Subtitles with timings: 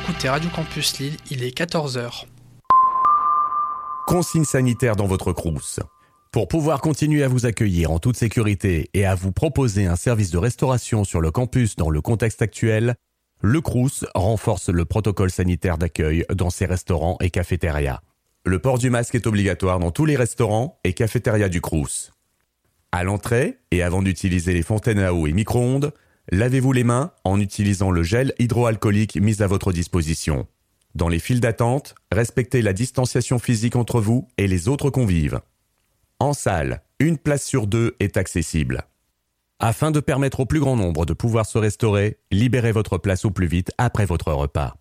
[0.00, 2.22] Écoutez Radio Campus Lille, il est 14h.
[4.06, 5.80] Consigne sanitaire dans votre crous.
[6.30, 10.30] Pour pouvoir continuer à vous accueillir en toute sécurité et à vous proposer un service
[10.30, 12.94] de restauration sur le campus dans le contexte actuel,
[13.42, 17.98] le Crous renforce le protocole sanitaire d'accueil dans ses restaurants et cafétérias.
[18.44, 22.12] Le port du masque est obligatoire dans tous les restaurants et cafétérias du Crous.
[22.92, 25.92] À l'entrée et avant d'utiliser les fontaines à eau et micro-ondes,
[26.30, 30.46] lavez-vous les mains en utilisant le gel hydroalcoolique mis à votre disposition.
[30.94, 35.40] Dans les files d'attente, respectez la distanciation physique entre vous et les autres convives.
[36.18, 38.84] En salle, une place sur deux est accessible.
[39.60, 43.30] Afin de permettre au plus grand nombre de pouvoir se restaurer, libérez votre place au
[43.30, 44.76] plus vite après votre repas.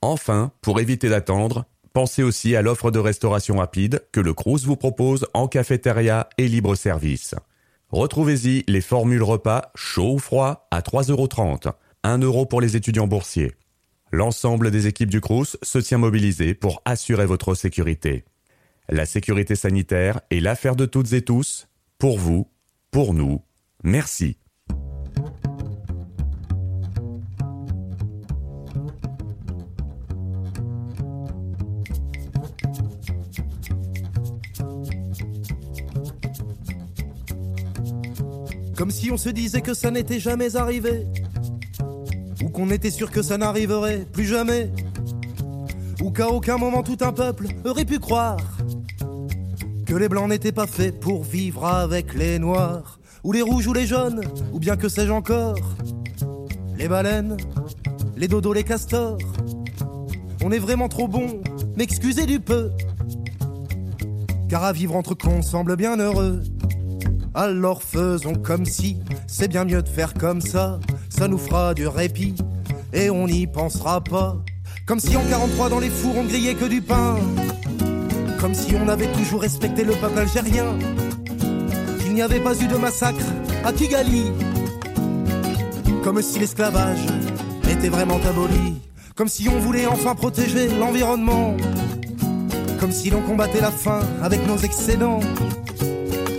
[0.00, 4.76] Enfin, pour éviter d'attendre, pensez aussi à l'offre de restauration rapide que le Crous vous
[4.76, 7.34] propose en cafétéria et libre service.
[7.90, 13.54] Retrouvez-y les formules repas chaud ou froid à 3,30€, 1 euro pour les étudiants boursiers.
[14.12, 18.26] L'ensemble des équipes du Crous se tient mobilisé pour assurer votre sécurité.
[18.90, 22.50] La sécurité sanitaire est l'affaire de toutes et tous, pour vous,
[22.90, 23.42] pour nous.
[23.82, 24.36] Merci.
[38.78, 41.04] Comme si on se disait que ça n'était jamais arrivé.
[42.44, 44.70] Ou qu'on était sûr que ça n'arriverait plus jamais.
[46.00, 48.38] Ou qu'à aucun moment tout un peuple aurait pu croire
[49.84, 53.00] que les blancs n'étaient pas faits pour vivre avec les noirs.
[53.24, 54.20] Ou les rouges ou les jaunes,
[54.52, 55.58] ou bien que sais-je encore.
[56.76, 57.36] Les baleines,
[58.16, 59.18] les dodos, les castors.
[60.40, 61.42] On est vraiment trop bon,
[61.76, 62.70] m'excusez du peu.
[64.48, 66.44] Car à vivre entre cons semble bien heureux.
[67.34, 71.86] Alors faisons comme si, c'est bien mieux de faire comme ça, ça nous fera du
[71.86, 72.34] répit,
[72.92, 74.36] et on n'y pensera pas.
[74.86, 77.16] Comme si en 43 dans les fours on grillait que du pain,
[78.40, 80.78] comme si on avait toujours respecté le peuple algérien,
[82.00, 83.24] qu'il n'y avait pas eu de massacre
[83.64, 84.24] à Kigali,
[86.02, 87.06] comme si l'esclavage
[87.70, 88.80] était vraiment aboli,
[89.14, 91.56] comme si on voulait enfin protéger l'environnement,
[92.80, 95.20] comme si l'on combattait la faim avec nos excédents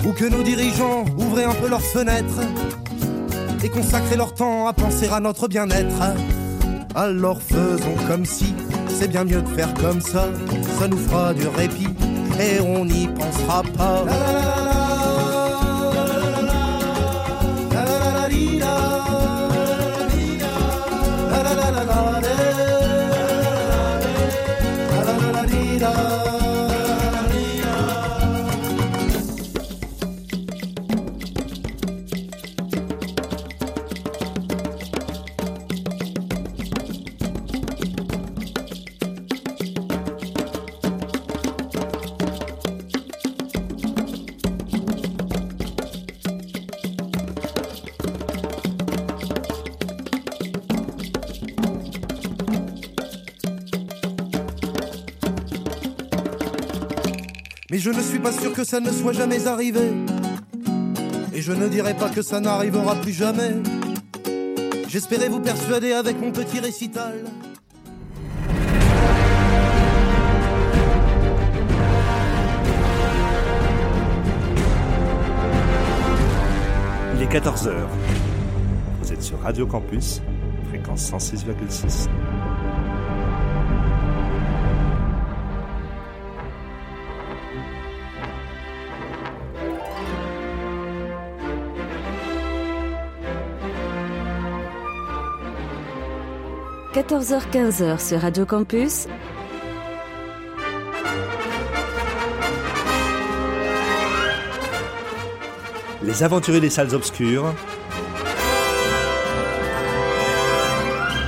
[0.05, 2.41] ou que nos dirigeants ouvraient un peu leurs fenêtres
[3.63, 5.95] et consacraient leur temps à penser à notre bien-être.
[6.95, 8.53] Alors faisons comme si,
[8.87, 10.27] c'est bien mieux de faire comme ça,
[10.79, 11.89] ça nous fera du répit
[12.39, 14.68] et on n'y pensera pas.
[58.19, 59.93] Suis pas sûr que ça ne soit jamais arrivé.
[61.33, 63.55] Et je ne dirai pas que ça n'arrivera plus jamais.
[64.87, 67.13] J'espérais vous persuader avec mon petit récital.
[77.15, 77.73] Il est 14h.
[79.01, 80.21] Vous êtes sur Radio Campus,
[80.69, 82.09] fréquence 106,6.–
[96.99, 99.07] 14h-15h sur Radio Campus.
[106.03, 107.53] Les aventuriers des salles obscures,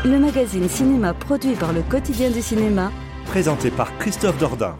[0.03, 2.91] Le magazine cinéma produit par le quotidien du cinéma.
[3.27, 4.75] présenté par Christophe Dordain.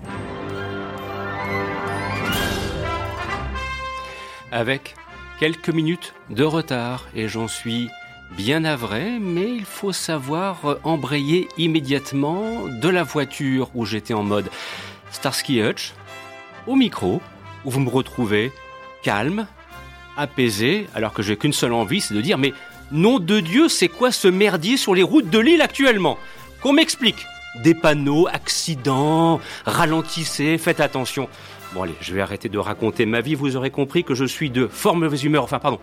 [4.51, 4.95] avec
[5.39, 7.87] quelques minutes de retard et j'en suis
[8.35, 14.23] bien navré, mais il faut savoir euh, embrayer immédiatement de la voiture où j'étais en
[14.23, 14.49] mode
[15.11, 15.93] Starsky Hutch.
[16.67, 17.21] Au micro
[17.65, 18.51] où vous me retrouvez
[19.03, 19.47] calme,
[20.17, 22.53] apaisé, alors que j'ai qu'une seule envie, c'est de dire mais
[22.91, 26.17] nom de Dieu, c'est quoi ce merdier sur les routes de l'île actuellement?
[26.61, 27.25] Qu'on m'explique.
[27.63, 31.27] Des panneaux, accidents, ralentissez, faites attention.
[31.73, 34.49] Bon allez, je vais arrêter de raconter ma vie, vous aurez compris que je suis
[34.49, 35.79] de fort mauvaise humeur, enfin pardon,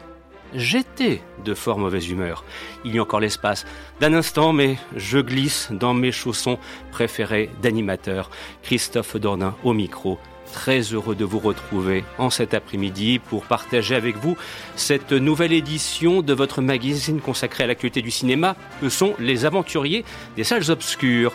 [0.55, 2.45] j'étais de fort mauvaise humeur.
[2.85, 3.67] Il y a encore l'espace
[4.01, 6.59] d'un instant, mais je glisse dans mes chaussons
[6.91, 8.31] préférés d'animateur.
[8.63, 10.19] Christophe Dornin au micro.
[10.53, 14.37] Très heureux de vous retrouver en cet après-midi pour partager avec vous
[14.77, 20.07] cette nouvelle édition de votre magazine consacré à l'actualité du cinéma, que sont les aventuriers
[20.37, 21.35] des salles obscures.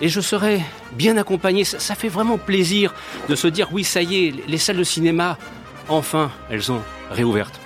[0.00, 0.62] Et je serai
[0.92, 1.64] bien accompagné.
[1.64, 2.94] Ça, fait vraiment plaisir
[3.28, 5.36] de se dire oui, ça y est, les salles de cinéma,
[5.88, 6.80] enfin, elles ont
[7.10, 7.60] réouvertes.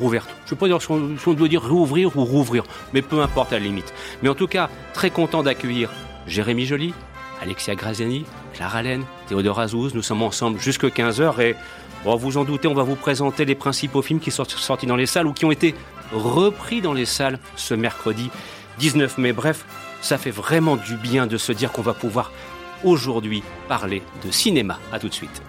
[0.00, 3.52] Je ne sais pas dire si on, doit dire réouvrir ou rouvrir, mais peu importe
[3.52, 3.92] à la limite.
[4.22, 5.90] Mais en tout cas, très content d'accueillir
[6.26, 6.94] Jérémy Joly,
[7.40, 8.24] Alexia Graziani,
[8.54, 9.94] Clara Laine, Théodore Azouz.
[9.94, 11.54] Nous sommes ensemble jusqu'à 15h et
[12.04, 14.96] bon, vous en doutez, on va vous présenter les principaux films qui sont sortis dans
[14.96, 15.74] les salles ou qui ont été
[16.12, 18.30] repris dans les salles ce mercredi
[18.78, 19.32] 19 mai.
[19.32, 19.64] Bref,
[20.00, 22.32] ça fait vraiment du bien de se dire qu'on va pouvoir
[22.82, 24.78] aujourd'hui parler de cinéma.
[24.92, 25.42] A tout de suite.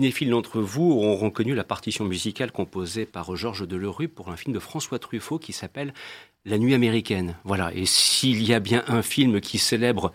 [0.00, 4.54] Cinéphiles d'entre vous auront reconnu la partition musicale composée par Georges Delerue pour un film
[4.54, 5.92] de François Truffaut qui s'appelle
[6.46, 7.36] La Nuit américaine.
[7.44, 7.70] Voilà.
[7.74, 10.10] Et s'il y a bien un film qui célèbre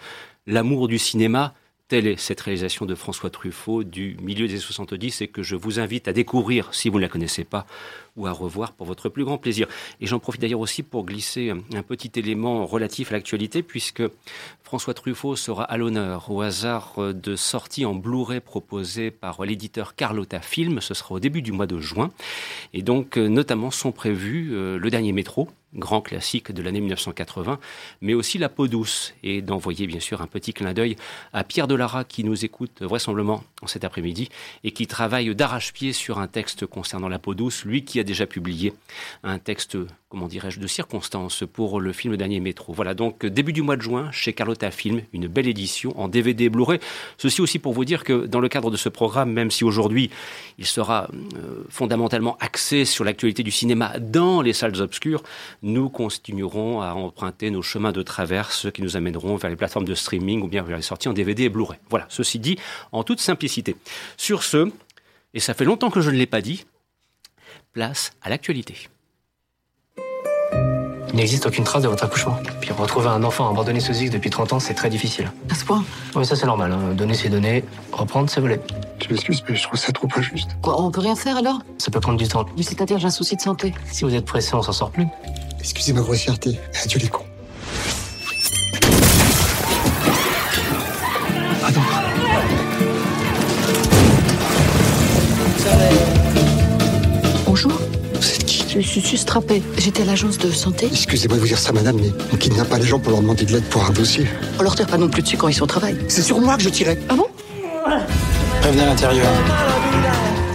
[0.47, 1.53] l'amour du cinéma,
[1.87, 5.79] Telle est cette réalisation de François Truffaut du milieu des 70 et que je vous
[5.79, 7.67] invite à découvrir si vous ne la connaissez pas
[8.15, 9.67] ou à revoir pour votre plus grand plaisir.
[10.00, 14.04] Et j'en profite d'ailleurs aussi pour glisser un petit élément relatif à l'actualité puisque
[14.63, 20.40] François Truffaut sera à l'honneur au hasard de sortie en Blu-ray proposée par l'éditeur Carlotta
[20.40, 20.81] Film.
[20.81, 22.11] Ce sera au début du mois de juin.
[22.73, 27.59] Et donc, notamment, sont prévus euh, le dernier métro, grand classique de l'année 1980,
[28.01, 30.95] mais aussi La peau douce, et d'envoyer bien sûr un petit clin d'œil
[31.33, 34.30] à Pierre Delara qui nous écoute vraisemblablement cet après-midi
[34.63, 38.26] et qui travaille d'arrache-pied sur un texte concernant La peau douce, lui qui a déjà
[38.26, 38.74] publié
[39.24, 39.78] un texte
[40.16, 42.71] comment dirais-je, de circonstances pour le film Dernier Métro.
[42.71, 46.47] Voilà, donc début du mois de juin, chez Carlotta Film, une belle édition en DVD
[46.47, 46.80] Blu-ray.
[47.18, 50.09] Ceci aussi pour vous dire que dans le cadre de ce programme, même si aujourd'hui
[50.57, 55.21] il sera euh, fondamentalement axé sur l'actualité du cinéma dans les salles obscures,
[55.64, 59.95] nous continuerons à emprunter nos chemins de traverse qui nous amèneront vers les plateformes de
[59.95, 61.80] streaming ou bien vers les sorties en DVD et Blu-ray.
[61.90, 62.57] Voilà, ceci dit
[62.94, 63.76] en toute simplicité.
[64.16, 64.71] Sur ce,
[65.33, 66.66] et ça fait longtemps que je ne l'ai pas dit,
[67.75, 68.89] place à l'actualité.
[71.09, 72.37] Il n'existe aucune trace de votre accouchement.
[72.61, 75.31] Puis retrouver un enfant abandonné sous X depuis 30 ans, c'est très difficile.
[75.49, 75.83] À ce point
[76.15, 76.71] Oui, ça c'est normal.
[76.71, 76.94] Hein.
[76.94, 78.59] Donner c'est donner, reprendre c'est voler.
[79.01, 80.49] Je m'excuse, mais je trouve ça trop injuste.
[80.61, 81.59] Quoi, on peut rien faire alors?
[81.77, 82.45] Ça peut prendre du temps.
[82.57, 83.73] C'est-à-dire j'ai un souci de santé.
[83.91, 85.07] Si vous êtes pressé, on s'en sort plus.
[85.59, 86.57] Excusez ma grossièreté.
[86.83, 87.25] Adieu les cons.
[98.75, 99.61] Je suis sustrappée.
[99.77, 100.87] J'étais à l'agence de santé.
[100.91, 103.45] Excusez-moi de vous dire ça, madame, mais on kidnappe pas les gens pour leur demander
[103.45, 104.27] de l'aide pour un dossier.
[104.59, 105.97] On leur tire pas non plus dessus quand ils sont au travail.
[106.09, 106.99] C'est sur moi que je tirais.
[107.07, 107.27] Ah bon?
[108.61, 109.27] Prévenez à l'intérieur.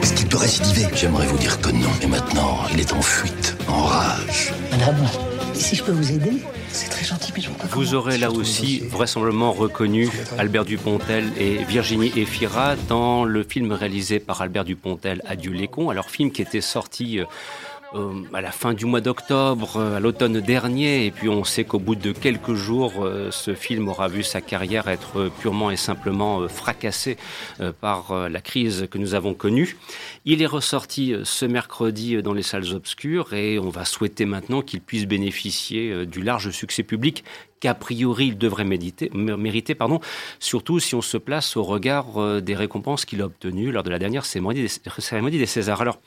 [0.03, 0.87] Est-ce qu'il peut récidiver?
[0.95, 4.53] J'aimerais vous dire que non, mais maintenant, il est en fuite, en rage.
[4.71, 4.97] Madame,
[5.55, 8.81] si je peux vous aider, c'est très gentil, mais je pas Vous aurez là aussi
[8.81, 15.53] vraisemblablement reconnu Albert Dupontel et Virginie Efira dans le film réalisé par Albert Dupontel, Adieu
[15.53, 15.89] les cons.
[15.89, 17.21] Alors film qui était sorti
[17.95, 21.65] euh, à la fin du mois d'octobre, euh, à l'automne dernier, et puis on sait
[21.65, 25.77] qu'au bout de quelques jours, euh, ce film aura vu sa carrière être purement et
[25.77, 27.17] simplement euh, fracassée
[27.61, 29.77] euh, par la crise que nous avons connue.
[30.25, 34.81] Il est ressorti ce mercredi dans les salles obscures et on va souhaiter maintenant qu'il
[34.81, 37.25] puisse bénéficier du large succès public
[37.61, 40.01] qu'a priori il devrait mériter, pardon,
[40.39, 43.99] surtout si on se place au regard des récompenses qu'il a obtenues lors de la
[43.99, 44.69] dernière cérémonie des,
[44.99, 45.81] cérémonie des Césars.
[45.83, 45.99] Alors,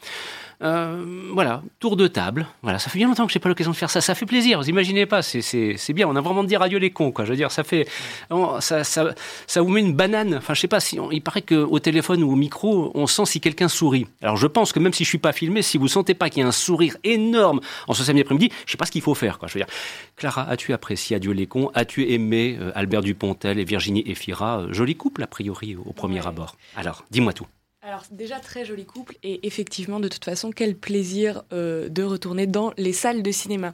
[0.61, 2.47] euh, voilà, tour de table.
[2.61, 4.01] Voilà, ça fait bien longtemps que j'ai pas l'occasion de faire ça.
[4.01, 4.59] Ça fait plaisir.
[4.59, 6.07] Vous imaginez pas C'est c'est c'est bien.
[6.07, 7.25] On a vraiment de dire adieu les cons, quoi.
[7.25, 7.87] Je veux dire, ça fait
[8.29, 9.13] oh, ça ça
[9.47, 10.35] ça vous met une banane.
[10.35, 13.07] Enfin, je sais pas si on- il paraît que au téléphone ou au micro, on
[13.07, 14.07] sent si quelqu'un sourit.
[14.21, 16.41] Alors, je pense que même si je suis pas filmé, si vous sentez pas qu'il
[16.41, 19.15] y a un sourire énorme en ce samedi après-midi, je sais pas ce qu'il faut
[19.15, 19.47] faire, quoi.
[19.47, 19.73] Je veux dire,
[20.15, 21.71] Clara, as-tu apprécié Adieu les cons?
[21.73, 24.59] As-tu aimé euh, Albert Dupontel et Virginie Efira?
[24.61, 26.27] Euh, Joli couple a priori au premier Ouais.
[26.27, 26.55] abord.
[26.75, 27.47] Alors, dis-moi tout.
[27.85, 32.47] Alors déjà très joli couple et effectivement de toute façon quel plaisir euh, de retourner
[32.47, 33.73] dans les salles de cinéma.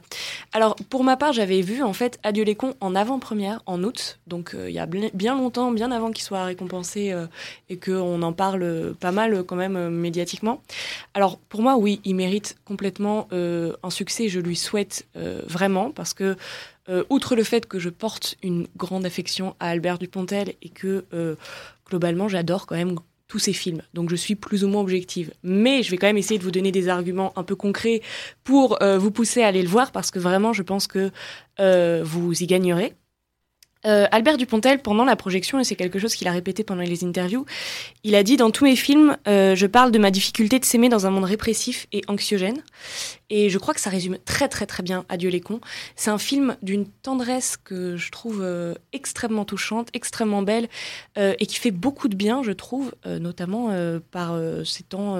[0.52, 4.18] Alors pour ma part j'avais vu en fait Adieu les cons en avant-première en août
[4.26, 7.28] donc euh, il y a bien longtemps bien avant qu'il soit récompensé euh,
[7.68, 10.60] et qu'on en parle euh, pas mal quand même médiatiquement.
[11.14, 16.36] Alors pour moi oui il mérite complètement un succès je lui souhaite vraiment parce que
[17.10, 21.04] outre le fait que je porte une grande affection à Albert Dupontel et que
[21.88, 22.96] globalement j'adore quand même
[23.30, 23.80] tous ces films.
[23.94, 25.32] Donc je suis plus ou moins objective.
[25.44, 28.02] Mais je vais quand même essayer de vous donner des arguments un peu concrets
[28.42, 31.12] pour euh, vous pousser à aller le voir parce que vraiment je pense que
[31.60, 32.94] euh, vous y gagnerez.
[33.86, 37.04] Euh, Albert Dupontel, pendant la projection, et c'est quelque chose qu'il a répété pendant les
[37.04, 37.46] interviews,
[38.04, 40.88] il a dit dans tous mes films, euh, je parle de ma difficulté de s'aimer
[40.88, 42.62] dans un monde répressif et anxiogène.
[43.30, 45.60] Et je crois que ça résume très très très bien Adieu les cons.
[45.96, 50.68] C'est un film d'une tendresse que je trouve euh, extrêmement touchante, extrêmement belle,
[51.16, 53.70] et qui fait beaucoup de bien, je trouve, notamment
[54.10, 55.16] par ces temps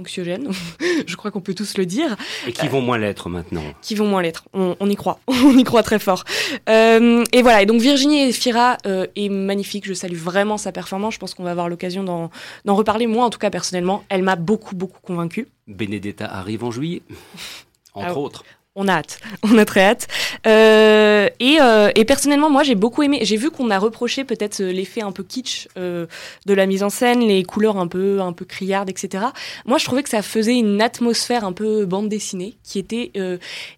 [0.00, 0.50] anxiogènes,
[1.06, 2.16] je crois qu'on peut tous le dire,
[2.46, 3.62] Et qui vont moins l'être maintenant.
[3.82, 4.44] qui vont moins l'être.
[4.52, 6.24] On, on y croit, on y croit très fort.
[6.68, 11.14] Euh, et voilà, et donc Virginie Efira euh, est magnifique, je salue vraiment sa performance,
[11.14, 12.30] je pense qu'on va avoir l'occasion d'en
[12.64, 15.46] d'en reparler, moi en tout cas personnellement, elle m'a beaucoup beaucoup convaincue.
[15.68, 17.02] Benedetta arrive en juillet,
[17.94, 18.44] entre Ah, autres.
[18.76, 20.06] On a hâte, on a très hâte.
[20.46, 23.18] Euh, et, euh, et personnellement, moi, j'ai beaucoup aimé.
[23.22, 26.08] J'ai vu qu'on a reproché peut-être euh, l'effet un peu kitsch de
[26.46, 29.24] la mise en scène, les couleurs un peu, un peu criardes, etc.
[29.66, 33.12] Moi, je trouvais que ça faisait une atmosphère un peu bande dessinée qui était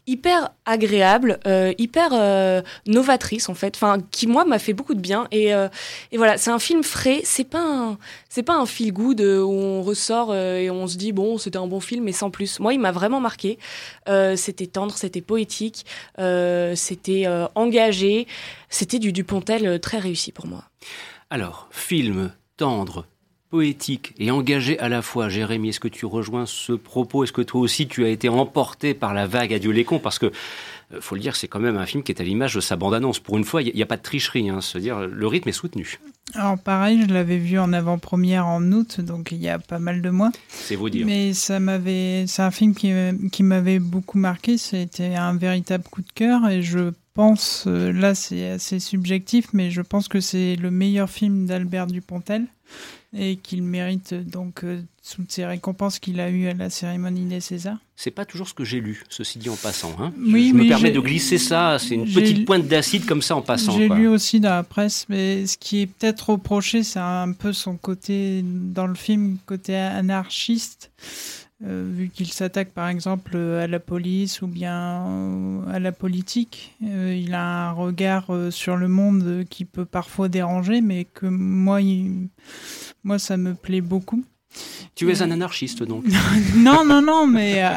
[0.07, 1.39] hyper agréable,
[1.79, 3.75] hyper novatrice en fait.
[3.77, 5.27] Enfin, qui moi m'a fait beaucoup de bien.
[5.31, 5.53] Et,
[6.15, 7.21] voilà, c'est un film frais.
[7.25, 11.13] C'est pas un, c'est pas un feel good où on ressort et on se dit
[11.13, 12.61] bon, c'était un bon film, mais sans plus.
[12.61, 13.59] Moi, il m'a vraiment marqué.
[14.37, 15.87] C'était c'était poétique,
[16.19, 18.27] euh, c'était euh, engagé,
[18.69, 20.65] c'était du Dupontel euh, très réussi pour moi.
[21.31, 23.07] Alors, film tendre,
[23.53, 25.29] poétique et engagé à la fois.
[25.29, 27.23] Jérémy, est-ce que tu rejoins ce propos?
[27.23, 29.99] Est-ce que toi aussi tu as été emporté par la vague Adieu les cons?
[29.99, 30.33] Parce que,
[31.01, 33.19] faut le dire, c'est quand même un film qui est à l'image de sa bande-annonce.
[33.19, 34.49] Pour une fois, il n'y a, pas de tricherie.
[34.49, 35.99] Hein, se dire, le rythme est soutenu.
[36.35, 40.01] Alors pareil, je l'avais vu en avant-première en août, donc il y a pas mal
[40.03, 40.31] de mois.
[40.49, 41.05] C'est vous dire.
[41.07, 42.93] Mais ça m'avait, c'est un film qui,
[43.31, 44.57] qui m'avait beaucoup marqué.
[44.57, 49.71] C'était un véritable coup de cœur et je pense, euh, là c'est assez subjectif, mais
[49.71, 52.47] je pense que c'est le meilleur film d'Albert Dupontel
[53.15, 54.83] et qu'il mérite donc euh,
[55.15, 57.79] toutes ces récompenses qu'il a eues à la cérémonie des Césars.
[57.95, 59.95] C'est pas toujours ce que j'ai lu, ceci dit en passant.
[60.01, 60.13] Hein.
[60.19, 61.79] Oui, je, je me permets de glisser ça.
[61.79, 63.77] C'est une petite pointe d'acide comme ça en passant.
[63.77, 67.53] J'ai lu aussi dans la presse, mais ce qui est peut-être reproché, c'est un peu
[67.53, 70.91] son côté dans le film, côté anarchiste,
[71.65, 76.77] euh, vu qu'il s'attaque par exemple à la police ou bien à la politique.
[76.85, 81.27] Euh, il a un regard euh, sur le monde qui peut parfois déranger, mais que
[81.27, 81.79] moi,
[83.05, 84.25] moi ça me plaît beaucoup.
[84.95, 86.05] Tu es un anarchiste donc.
[86.57, 87.71] non, non, non, mais euh,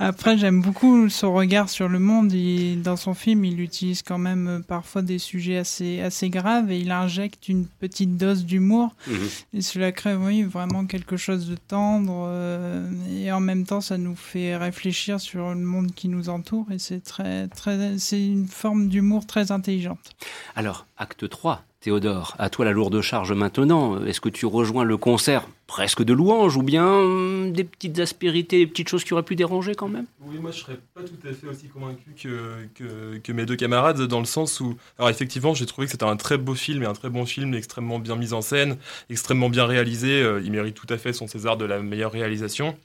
[0.00, 2.32] après, j'aime beaucoup son regard sur le monde.
[2.32, 6.70] Il- dans son film, il utilise quand même euh, parfois des sujets assez, assez graves
[6.72, 8.94] et il injecte une petite dose d'humour.
[9.06, 9.28] Mhm.
[9.54, 12.24] Et cela crée, oui, vraiment quelque chose de tendre.
[12.28, 16.66] euh, et en même temps, ça nous fait réfléchir sur le monde qui nous entoure.
[16.72, 20.10] Et c'est très, très, c'est une forme d'humour très intelligente.
[20.56, 24.04] Alors, acte 3, Théodore, à toi la lourde charge maintenant.
[24.04, 28.58] Est-ce que tu rejoins le concert presque de louanges ou bien hum, des petites aspérités,
[28.58, 30.06] des petites choses qui auraient pu déranger quand même?
[30.20, 34.00] Oui, moi je serais pas tout à fait aussi convaincu que, que, mes deux camarades
[34.02, 36.86] dans le sens où, alors effectivement, j'ai trouvé que c'était un très beau film et
[36.86, 38.76] un très bon film, extrêmement bien mis en scène,
[39.10, 40.22] extrêmement bien réalisé.
[40.22, 42.76] Euh, il mérite tout à fait son César de la meilleure réalisation.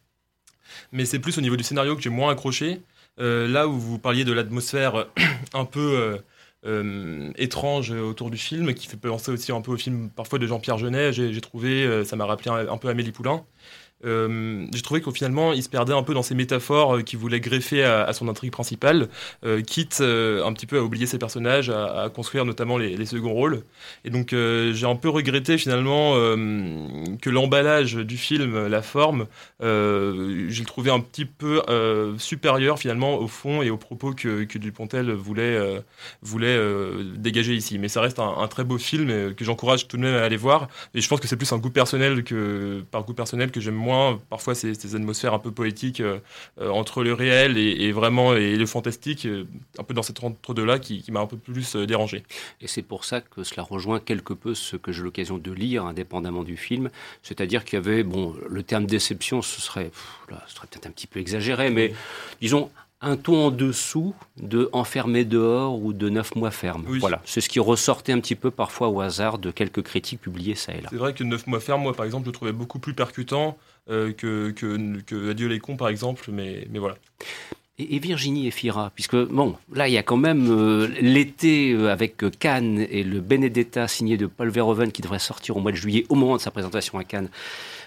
[0.91, 2.81] Mais c'est plus au niveau du scénario que j'ai moins accroché.
[3.19, 5.05] Euh, là où vous parliez de l'atmosphère
[5.53, 6.17] un peu euh,
[6.65, 10.47] euh, étrange autour du film, qui fait penser aussi un peu au film parfois de
[10.47, 11.13] Jean-Pierre Jeunet.
[11.13, 13.45] J'ai trouvé, euh, ça m'a rappelé un, peu Amélie Poulain.
[14.05, 17.17] Euh, j'ai trouvé qu'au finalement, il se perdait un peu dans ses métaphores euh, qu'il
[17.17, 19.09] voulait greffer à, son intrigue principale,
[19.43, 23.63] euh, quitte un petit peu à oublier ses personnages, à, construire notamment les, seconds rôles.
[24.05, 29.27] Et donc, j'ai un peu regretté finalement que l'emballage du film, la forme,
[29.61, 31.61] j'ai trouvé un petit peu
[32.17, 35.57] supérieur finalement au fond et aux propos que, Dupontel voulait,
[36.21, 36.59] voulait
[37.15, 37.79] dégager ici.
[37.79, 40.37] Mais ça reste un, un très beau film que j'encourage tout de même à aller
[40.37, 40.67] voir.
[40.93, 43.75] Et je pense que c'est plus un goût personnel que par goût personnel que j'aime
[44.29, 46.19] parfois ces, ces, atmosphères un peu poétiques euh,
[46.59, 49.45] euh, entre le réel et, vraiment et le fantastique, euh,
[49.77, 52.23] un peu dans cette entre-deux-là qui, m'a un peu plus dérangé.
[52.61, 55.85] Et c'est pour ça que cela rejoint quelque peu ce que j'ai l'occasion de lire
[55.85, 56.89] indépendamment du film,
[57.23, 59.91] c'est-à-dire qu'il y avait, bon, le terme déception, ce serait,
[60.47, 61.93] ce serait peut-être un petit peu exagéré, mais
[62.41, 62.69] disons
[63.01, 66.85] un ton en dessous de Enfermé dehors ou de Neuf mois ferme.
[66.99, 70.55] Voilà, c'est ce qui ressortait un petit peu parfois au hasard de quelques critiques publiées
[70.55, 70.89] ça et là.
[70.89, 73.57] C'est vrai que Neuf mois ferme, moi par exemple, je le trouvais beaucoup plus percutant
[73.89, 76.95] euh, que, Adieu les cons par exemple, mais, mais voilà.
[77.79, 82.23] Et, Virginie Efira, puisque bon, là il y a quand même euh, l'été euh, avec
[82.39, 86.05] Cannes et le Benedetta signé de Paul Verhoeven qui devrait sortir au mois de juillet
[86.09, 87.29] au moment de sa présentation à Cannes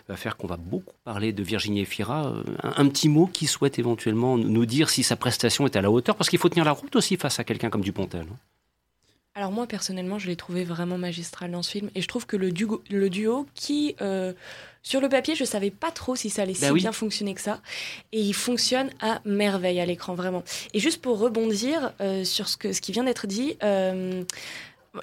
[0.08, 2.32] va faire qu'on va beaucoup parler de Virginie Efira.
[2.62, 6.16] Un, petit mot qui souhaite éventuellement nous dire si sa prestation est à la hauteur,
[6.16, 8.26] parce qu'il faut tenir la route aussi face à quelqu'un comme Dupontel.
[9.40, 12.36] Alors moi personnellement, je l'ai trouvé vraiment magistral dans ce film, et je trouve que
[12.36, 13.96] le duo, le duo qui
[14.82, 17.40] sur le papier, je savais pas trop si ça allait bah si bien fonctionner que
[17.40, 17.60] ça.
[18.12, 20.42] Et il fonctionne à merveille à l'écran, vraiment.
[20.72, 24.24] Et juste pour rebondir euh, sur ce, que, ce qui vient d'être dit, euh,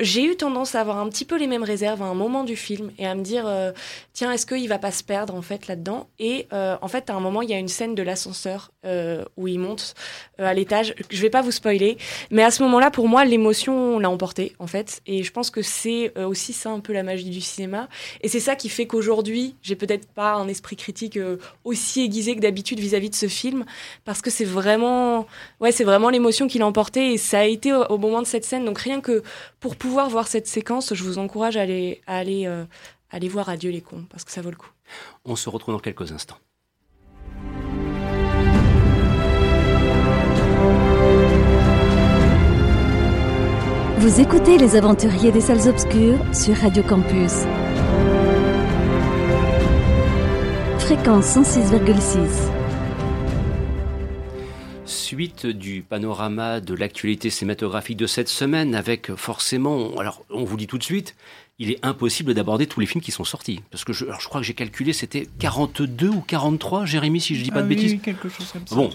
[0.01, 2.57] j'ai eu tendance à avoir un petit peu les mêmes réserves à un moment du
[2.57, 3.71] film et à me dire euh,
[4.11, 6.09] tiens est-ce qu'il va pas se perdre en fait là-dedans?
[6.19, 9.23] Et euh, en fait à un moment il y a une scène de l'ascenseur euh,
[9.37, 9.95] où il monte
[10.37, 10.93] à l'étage.
[11.09, 11.97] Je vais pas vous spoiler
[12.31, 15.01] mais à ce moment-là pour moi l'émotion l'a emporté en fait.
[15.07, 17.87] Et je pense que c'est aussi ça un peu la magie du cinéma.
[18.21, 21.17] Et c'est ça qui fait qu'aujourd'hui j'ai peut-être pas un esprit critique
[21.63, 23.63] aussi aiguisé que d'habitude vis-à-vis de ce film
[24.03, 25.27] parce que c'est vraiment
[25.61, 28.27] ouais c'est vraiment l'émotion qui l'a emporté et ça a été au, au moment de
[28.27, 29.23] cette scène donc rien que
[29.61, 32.65] pour pouvoir voir cette séquence, je vous encourage à aller, à aller, euh,
[33.11, 34.71] aller voir Adieu les cons, parce que ça vaut le coup.
[35.25, 36.37] On se retrouve dans quelques instants.
[43.99, 47.33] Vous écoutez Les Aventuriers des Salles Obscures sur Radio Campus.
[50.79, 52.56] Fréquence 106,6
[54.87, 60.67] suite du panorama de l'actualité cinématographique de cette semaine, avec forcément, alors on vous dit
[60.67, 61.15] tout de suite,
[61.59, 63.61] il est impossible d'aborder tous les films qui sont sortis.
[63.71, 67.43] Parce que je, je crois que j'ai calculé, c'était 42 ou 43, Jérémy, si je
[67.43, 67.93] dis pas de ah bêtises.
[67.93, 68.75] Oui, quelque chose comme ça.
[68.75, 68.91] Bon,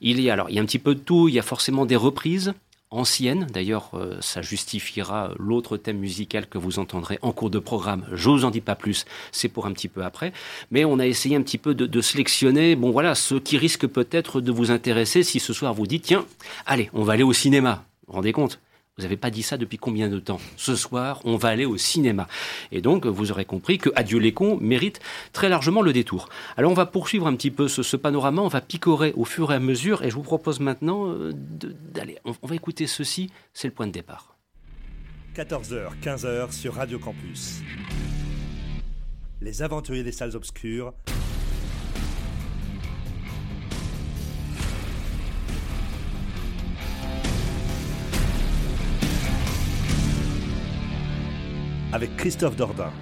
[0.00, 1.28] il y a alors, il y a un petit peu de tout.
[1.28, 2.54] Il y a forcément des reprises,
[2.96, 3.46] ancienne.
[3.52, 8.06] D'ailleurs, euh, ça justifiera l'autre thème musical que vous entendrez en cours de programme.
[8.12, 10.32] Je vous en dis pas plus, c'est pour un petit peu après.
[10.70, 13.86] Mais on a essayé un petit peu de, de sélectionner, bon voilà, ce qui risque
[13.86, 16.24] peut-être de vous intéresser si ce soir vous dites, tiens,
[16.64, 17.84] allez, on va aller au cinéma.
[18.06, 18.60] Vous rendez compte?
[18.96, 20.40] Vous n'avez pas dit ça depuis combien de temps?
[20.56, 22.26] Ce soir, on va aller au cinéma.
[22.72, 25.00] Et donc, vous aurez compris que Adieu les cons mérite
[25.34, 26.30] très largement le détour.
[26.56, 29.56] Alors, on va poursuivre un petit peu ce, panorama, on va picorer au fur et
[29.56, 32.16] à mesure, et je vous propose maintenant euh, d'aller.
[32.24, 34.34] On, on va écouter ceci, c'est le point de départ.
[35.34, 37.60] 14h, 15h sur Radio Campus.
[39.42, 40.94] Les aventuriers des salles obscures
[51.96, 52.92] avec Christophe Dordain.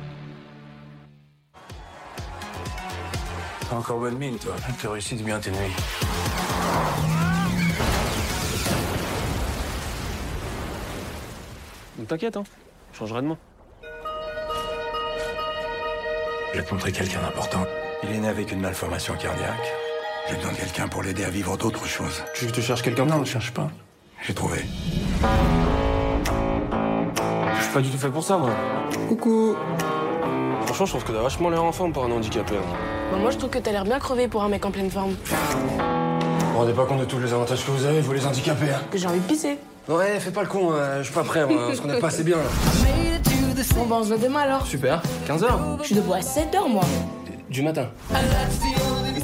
[3.73, 4.55] Encore bonne mine, toi.
[4.81, 5.75] Tu réussi de bien tes nuits.
[12.07, 12.45] T'inquiète, hein.
[12.93, 13.39] Je changerai de nom.
[16.53, 17.67] Je vais te montrer quelqu'un d'important.
[18.05, 19.73] Il est né avec une malformation cardiaque.
[20.29, 22.23] J'ai besoin de quelqu'un pour l'aider à vivre d'autres choses.
[22.37, 23.07] Tu, te cherches quelqu'un?
[23.07, 23.73] Non, ne cherche pas.
[24.23, 24.61] J'ai trouvé.
[27.75, 28.51] Pas du tout fait pour ça, moi.
[29.09, 29.57] Coucou
[30.65, 32.55] Franchement, je trouve que t'as vachement l'air en forme pour un handicapé.
[32.55, 32.77] Hein.
[33.11, 35.17] Bah, moi, je trouve que t'as l'air bien crevé pour un mec en pleine forme.
[35.25, 38.71] Vous vous rendez pas compte de tous les avantages que vous avez, vous les handicapés.
[38.73, 38.81] Hein.
[38.93, 39.59] Que j'ai envie de pisser.
[39.89, 40.99] Ouais, fais pas le con, hein.
[40.99, 42.43] je suis pas prêt, moi, parce qu'on est pas assez bien là.
[43.75, 44.67] Bon, bah, on se voit demain alors.
[44.67, 45.79] Super, 15h.
[45.81, 46.85] Je suis debout à 7h, moi.
[47.49, 47.89] Du matin.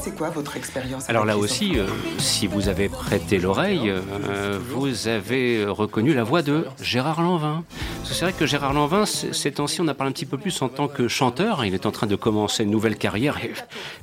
[0.03, 1.87] C'est quoi votre expérience Alors là aussi, euh,
[2.19, 7.65] si vous avez prêté l'oreille, euh, vous avez reconnu la voix de Gérard Lanvin.
[8.05, 10.69] C'est vrai que Gérard Lanvin, ces temps-ci, on en parle un petit peu plus en
[10.69, 11.67] tant que chanteur.
[11.67, 13.53] Il est en train de commencer une nouvelle carrière et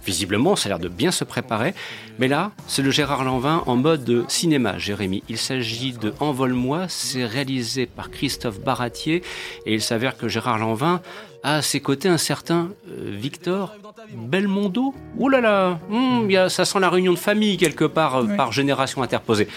[0.06, 1.74] visiblement, ça a l'air de bien se préparer.
[2.20, 5.24] Mais là, c'est le Gérard Lanvin en mode cinéma, Jérémy.
[5.30, 9.24] Il s'agit de Envole-moi, c'est réalisé par Christophe Baratier
[9.66, 11.02] et il s'avère que Gérard Lanvin
[11.50, 13.74] à ses côtés un certain euh, Victor
[14.14, 14.94] Belmondo.
[15.18, 18.28] Ouh là là, hum, y a- ça sent la réunion de famille quelque part euh,
[18.36, 19.48] par génération interposée.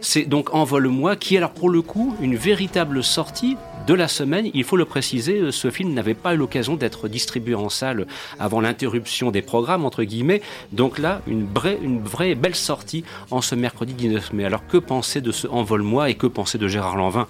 [0.00, 3.56] C'est donc Envole-moi qui est alors pour le coup une véritable sortie
[3.86, 4.50] de la semaine.
[4.54, 8.06] Il faut le préciser, euh, ce film n'avait pas eu l'occasion d'être distribué en salle
[8.40, 10.42] avant l'interruption des programmes, entre guillemets.
[10.72, 14.44] Donc là, une vraie, une vraie belle sortie en ce mercredi 19 mai.
[14.46, 17.28] Alors que penser de ce Envole-moi et que penser de Gérard Lanvin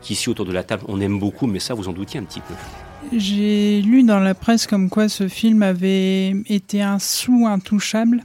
[0.00, 2.24] qui ici autour de la table on aime beaucoup, mais ça vous en doutiez un
[2.24, 2.54] petit peu.
[3.12, 8.22] J'ai lu dans la presse comme quoi ce film avait été un sous intouchable.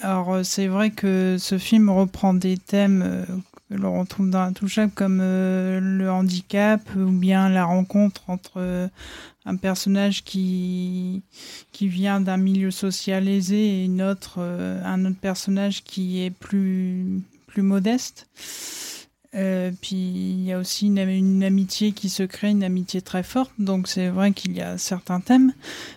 [0.00, 3.24] Alors c'est vrai que ce film reprend des thèmes euh,
[3.68, 8.86] que l'on retrouve dans Intouchable comme euh, le handicap ou bien la rencontre entre euh,
[9.44, 11.22] un personnage qui
[11.72, 17.22] qui vient d'un milieu social aisé et une autre un autre personnage qui est plus
[17.48, 18.28] plus modeste.
[19.34, 23.52] Euh, puis il y a aussi une, amitié qui se crée, une amitié très forte.
[23.58, 25.52] Donc c'est vrai qu'il y a certains thèmes,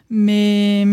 [0.10, 0.86] mais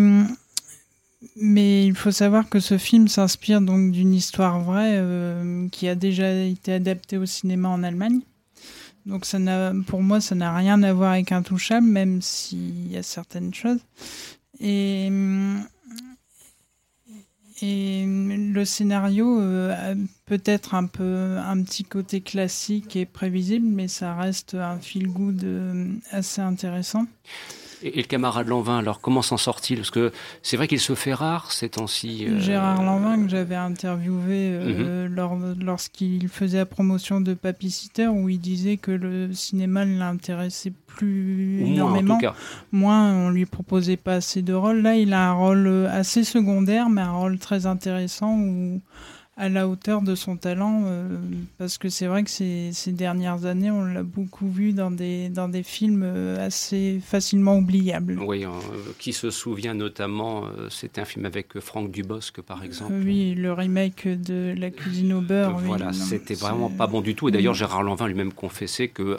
[1.35, 5.95] mais il faut savoir que ce film s'inspire donc d'une histoire vraie euh, qui a
[5.95, 8.21] déjà été adaptée au cinéma en Allemagne.
[9.07, 12.97] Donc ça n'a, pour moi, ça n'a rien à voir avec Intouchable, même s'il y
[12.97, 13.81] a certaines choses.
[17.63, 19.95] Et le scénario euh,
[20.27, 25.43] peut-être un peu un petit côté classique et prévisible, mais ça reste un feel good
[25.45, 27.07] euh, assez intéressant.
[27.83, 29.77] Et, et le camarade Lanvin, alors comment s'en sort-il?
[29.79, 30.13] Parce que
[30.43, 32.27] c'est vrai qu'il se fait rare ces temps-ci.
[32.29, 38.07] euh, Gérard Lanvin, que j'avais interviewé euh, lors, lorsqu'il faisait la promotion de Papy Sitter,
[38.09, 42.19] où il disait que le cinéma ne l'intéressait plus Ou moins, énormément.
[42.19, 42.35] cas.
[42.73, 44.81] Moins, on lui proposait pas assez de rôles.
[44.81, 48.81] Là, il a un rôle euh, assez secondaire, mais un rôle très intéressant où
[49.39, 51.19] à la hauteur de son talent, euh,
[51.59, 55.29] parce que c'est vrai que ces, ces dernières années, on l'a beaucoup vu dans des,
[55.29, 58.19] dans des films euh, assez facilement oubliables.
[58.27, 58.49] Oui, euh,
[58.99, 62.95] qui se souvient notamment, euh, c'était un film avec Franck Dubosc par exemple.
[62.95, 65.57] Euh, oui, le remake de La cuisine au beurre.
[65.59, 67.29] oui, voilà, c'était vraiment pas bon du tout.
[67.29, 67.53] Et d'ailleurs.
[67.55, 69.19] Gérard Lanvin lui-même confessait que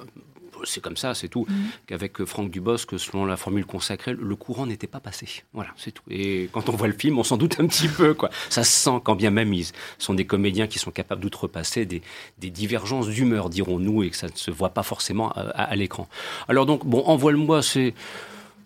[0.68, 1.46] c'est comme ça, c'est tout.
[1.50, 1.54] Mm.
[1.88, 5.28] Qu'avec euh, Franck Dubosc, selon la formule consacrée, le courant n'était pas passé.
[5.54, 6.04] Voilà, c'est tout.
[6.10, 8.30] Et quand on voit le film, on s'en doute un petit peu, quoi.
[8.50, 12.02] Ça se sent, quand bien même ils sont des comédiens qui sont capables d'outrepasser des,
[12.38, 15.76] des divergences d'humeur, dirons-nous, et que ça ne se voit pas forcément à, à- à
[15.76, 16.08] l'écran.
[16.48, 17.94] Alors donc, bon, envoie-le-moi, c'est.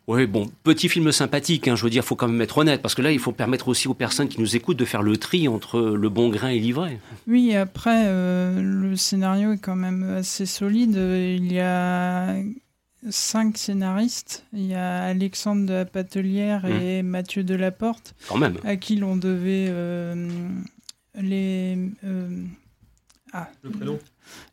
[0.07, 2.95] Oui, bon, petit film sympathique, hein, je veux dire, faut quand même être honnête, parce
[2.95, 5.47] que là, il faut permettre aussi aux personnes qui nous écoutent de faire le tri
[5.47, 6.99] entre le bon grain et l'ivraie.
[7.27, 10.95] Oui, après, euh, le scénario est quand même assez solide.
[10.95, 12.35] Il y a
[13.09, 14.43] cinq scénaristes.
[14.53, 18.15] Il y a Alexandre de la Patelière et Mathieu Delaporte.
[18.27, 18.57] Quand même.
[18.63, 20.27] À qui l'on devait euh,
[21.15, 21.77] les.
[22.03, 22.43] euh,
[23.33, 23.99] ah, Le prénom?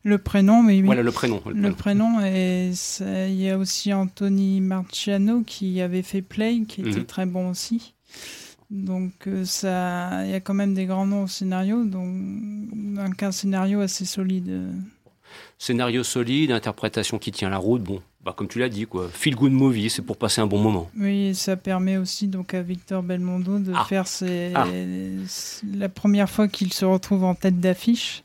[0.03, 0.79] Le prénom, oui.
[0.79, 0.85] oui.
[0.85, 2.21] Voilà, le prénom, le Le prénom.
[2.25, 7.05] Et il y a aussi Anthony Marciano qui avait fait Play, qui était Mhm.
[7.05, 7.93] très bon aussi.
[8.71, 12.07] Donc euh, ça, il y a quand même des grands noms au scénario, donc
[13.21, 14.71] un scénario assez solide.
[15.57, 19.09] Scénario solide, interprétation qui tient la route, bon, bah, comme tu l'as dit, quoi.
[19.11, 20.89] Feel good movie, c'est pour passer un bon moment.
[20.97, 23.85] Oui, ça permet aussi donc à Victor Belmondo de Ah.
[23.85, 24.65] faire ses, Ah.
[25.75, 28.23] la première fois qu'il se retrouve en tête d'affiche.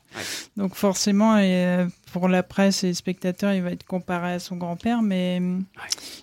[0.55, 4.39] Donc forcément, et, euh, pour la presse et les spectateurs, il va être comparé à
[4.39, 5.41] son grand-père, mais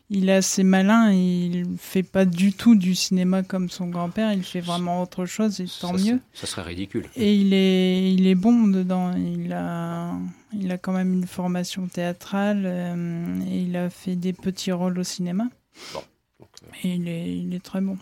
[0.09, 1.13] il est assez malin.
[1.13, 4.33] Il fait pas du tout du cinéma comme son grand-père.
[4.33, 6.21] Il fait vraiment autre chose, et tant ça, mieux.
[6.33, 7.05] Ça serait ridicule.
[7.17, 9.13] Et il est, il est bon dedans.
[9.15, 10.13] Il a,
[10.59, 14.99] il a quand même une formation théâtrale euh, et il a fait des petits rôles
[14.99, 15.45] au cinéma.
[16.85, 17.97] Et il est, il est très bon.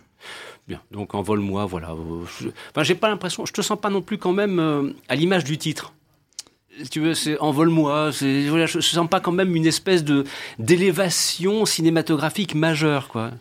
[0.69, 1.91] Bien, donc envole-moi, voilà.
[1.93, 4.93] Euh, je- Enfin, j'ai pas l'impression, je te sens pas non plus quand même euh,
[5.09, 5.95] à l'image du titre.
[6.83, 8.11] Si tu veux, c'est envole-moi.
[8.49, 10.25] Voilà, je, je sens pas quand même une espèce de
[10.59, 13.33] d'élévation cinématographique majeure, quoi.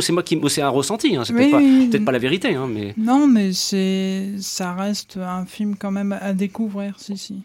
[0.00, 1.16] C'est moi qui, c'est un ressenti.
[1.16, 2.94] Hein, c'est Oui, peut-être pas, pas la vérité, hein, mais.
[2.96, 7.42] Non, mais c'est, ça reste un film quand même à découvrir, si, si.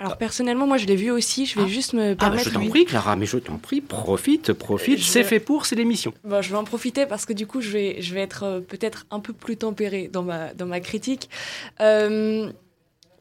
[0.00, 1.44] Alors personnellement, moi je l'ai vu aussi.
[1.44, 2.48] Je vais juste me Ah, bah, permettre.
[2.48, 4.98] je t'en prie, Clara, mais je t'en prie, profite, profite.
[4.98, 6.14] Je C'est fait pour, c'est l'émission.
[6.24, 8.60] Bon, je vais en profiter parce que du coup, je vais, je vais être euh,
[8.60, 11.28] peut-être un peu plus tempérée dans ma, dans ma critique.
[11.80, 12.50] Euh,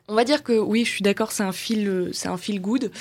[0.08, 2.62] on va dire que oui, je suis d'accord, c'est un fil, euh, c'est un feel
[2.62, 2.92] good.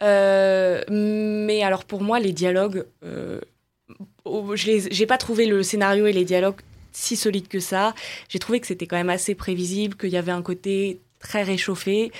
[0.00, 6.60] mais alors pour moi, les dialogues, je n'ai pas trouvé le scénario et les dialogues
[6.92, 7.94] si solides que ça.
[8.30, 12.12] J'ai trouvé que c'était quand même assez prévisible, qu'il y avait un côté très réchauffé.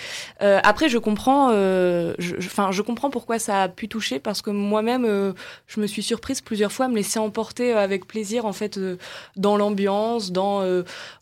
[0.42, 4.50] Euh, après, je comprends, euh, enfin, je, comprends pourquoi ça a pu toucher parce que
[4.50, 5.32] moi-même, euh,
[5.66, 8.78] je me suis surprise plusieurs fois à me laisser emporter avec plaisir en fait
[9.36, 10.64] dans l'ambiance, dans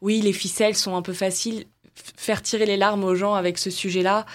[0.00, 1.66] oui, les ficelles sont un peu faciles,
[2.16, 4.26] faire tirer les larmes aux gens avec ce sujet-là,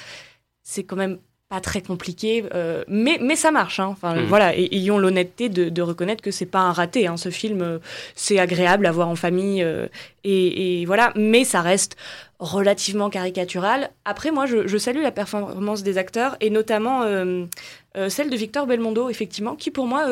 [0.64, 1.20] c'est quand même
[1.52, 3.82] pas très compliqué, euh, mais, mais ça marche.
[3.82, 3.90] Hein.
[3.92, 4.26] Enfin, mmh.
[4.28, 7.08] voilà, et ayons l'honnêteté de, de, reconnaître que c'est pas un raté.
[7.08, 7.18] Hein.
[7.18, 7.80] Ce film, euh,
[8.16, 9.88] c'est agréable à voir en famille, euh,
[10.24, 11.98] et, et, voilà, mais ça reste
[12.40, 13.90] relativement caricatural.
[14.06, 17.04] Après, moi, je, je, salue la performance des acteurs, et notamment
[18.10, 20.08] celle de Victor Belmondo, effectivement, qui pour moi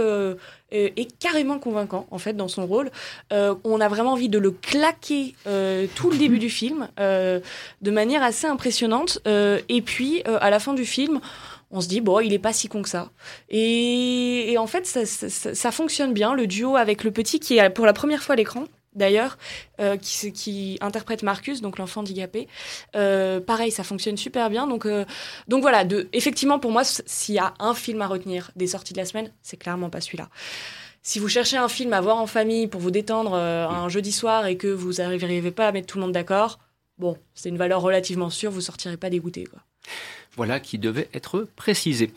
[0.72, 2.92] est carrément convaincant en fait dans son rôle.
[3.32, 5.36] on a vraiment envie de le claquer
[5.96, 9.20] tout le début du film de manière assez impressionnante.
[9.26, 11.20] et puis à la fin du film,
[11.72, 13.10] on se dit bon il est pas si con que ça
[13.50, 17.86] et, en fait ça, ça, fonctionne bien le duo avec le petit qui est pour
[17.86, 18.66] la première fois à l'écran
[19.00, 19.40] d'ailleurs,
[19.80, 22.48] euh, qui, interprète Marcus, donc l'enfant handicapé.
[22.96, 24.68] Euh, pareil, ça fonctionne super bien.
[24.68, 25.06] Donc, euh,
[25.48, 25.84] donc voilà,
[26.14, 29.32] effectivement, pour moi, s'il y a un film à retenir des sorties de la semaine,
[29.42, 30.30] c'est clairement pas celui-là.
[31.02, 34.46] Si vous cherchez un film à voir en famille pour vous détendre un jeudi soir
[34.46, 36.60] et que vous n'arrivez pas à mettre tout le monde d'accord,
[36.98, 39.48] bon, c'est une valeur relativement sûre, vous sortirez pas dégoûté.
[40.36, 42.12] Voilà qui devait être précisé.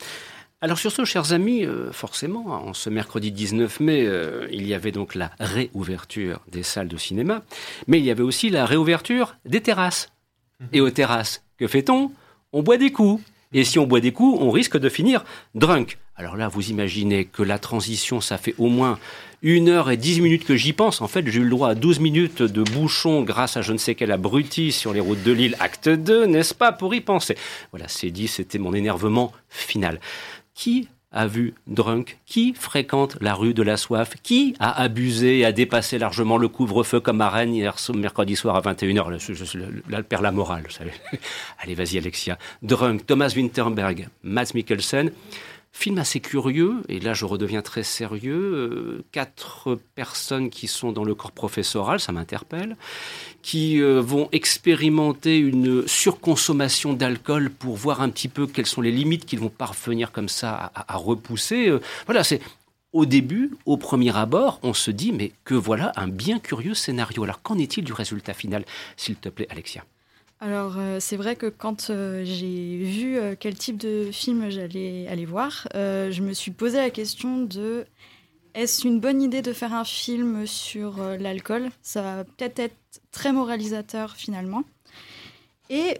[0.63, 4.73] Alors sur ce, chers amis, euh, forcément, en ce mercredi 19 mai, euh, il y
[4.73, 7.43] avait donc la réouverture des salles de cinéma,
[7.87, 10.07] mais il y avait aussi la réouverture des terrasses.
[10.71, 12.13] Et aux terrasses, que fait-on?
[12.53, 13.21] On boit des coups.
[13.51, 15.97] Et si on boit des coups, on risque de finir drunk.
[16.15, 18.99] Alors là, vous imaginez que la transition, ça fait au moins
[19.43, 21.01] une heure et dix minutes que j'y pense.
[21.01, 23.77] En fait, j'ai eu le droit à 12 minutes de bouchon grâce à je ne
[23.77, 27.35] sais quel abruti sur les routes de Lille, acte 2, n'est-ce pas, pour y penser?
[27.71, 29.99] Voilà, c'est dit, c'était mon énervement final.
[30.55, 32.17] Qui a vu Drunk?
[32.25, 34.15] Qui fréquente la rue de la soif?
[34.23, 38.55] Qui a abusé et a dépassé largement le couvre-feu comme à Rennes hier mercredi soir
[38.55, 40.91] à 21h Là, la morale, vous savez.
[41.59, 42.37] Allez, vas-y, Alexia.
[42.61, 45.11] Drunk, Thomas Winterberg, Matt Mikkelsen.
[45.75, 48.53] Film assez curieux, et là je redeviens très sérieux.
[48.53, 52.77] Euh, quatre personnes qui sont dans le corps professoral, ça m'interpelle,
[53.41, 58.91] qui euh, vont expérimenter une surconsommation d'alcool pour voir un petit peu quelles sont les
[58.91, 61.69] limites qu'ils vont parvenir comme ça à, repousser.
[61.69, 62.39] Euh, voilà, c'est
[62.91, 67.23] au début, au premier abord, on se dit mais que voilà un bien curieux scénario.
[67.23, 68.63] Alors qu'en est-il du résultat final,
[68.95, 69.83] s'il te plaît, Alexia
[70.43, 75.07] alors, euh, c'est vrai que quand euh, j'ai vu euh, quel type de film j'allais
[75.07, 77.85] aller voir, je me suis posé la question de
[78.53, 81.69] est-ce une bonne idée de faire un film sur l'alcool?
[81.81, 82.75] Ça va peut-être être
[83.11, 84.65] très moralisateur finalement.
[85.69, 85.97] Et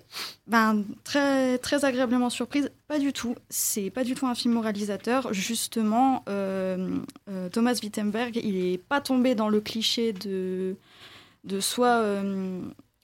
[0.47, 3.35] ben, très, très agréablement surprise, pas du tout.
[3.49, 5.33] C'est pas du tout un film moralisateur.
[5.33, 10.75] Justement, Thomas Wittenberg, il est pas tombé dans le cliché de,
[11.45, 12.03] de soit.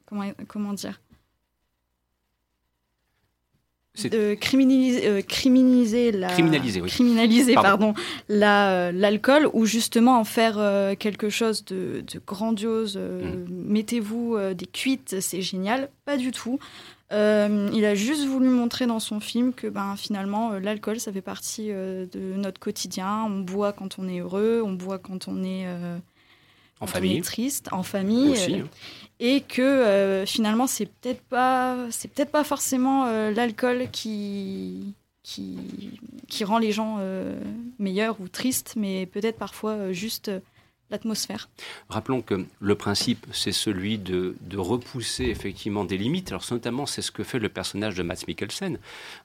[0.06, 0.99] comment, comment dire?
[4.40, 6.90] Criminaliser, euh, criminaliser la criminaliser, oui.
[6.90, 7.94] criminaliser pardon,
[8.28, 13.46] la euh, l'alcool ou justement en faire euh, quelque chose de, de grandiose mm.
[13.50, 16.60] mettez-vous des cuites c'est génial pas du tout
[17.12, 21.70] il a juste voulu montrer dans son film que ben finalement l'alcool ça fait partie
[21.70, 25.66] de notre quotidien on boit quand on est heureux on boit quand on est
[26.80, 27.22] en famille.
[27.22, 28.36] triste, en famille.
[28.38, 28.68] Hein.
[29.20, 35.58] et que euh, finalement, c'est peut-être pas, c'est peut-être pas forcément euh, l'alcool qui, qui,
[36.28, 37.39] qui rend les gens euh,
[37.80, 40.32] meilleurs ou tristes, mais peut-être parfois juste
[40.91, 41.49] l'atmosphère.
[41.89, 46.32] Rappelons que le principe, c'est celui de, repousser effectivement des limites.
[46.32, 48.78] Alors notamment, c'est ce que fait le personnage de Matt Mikkelsen.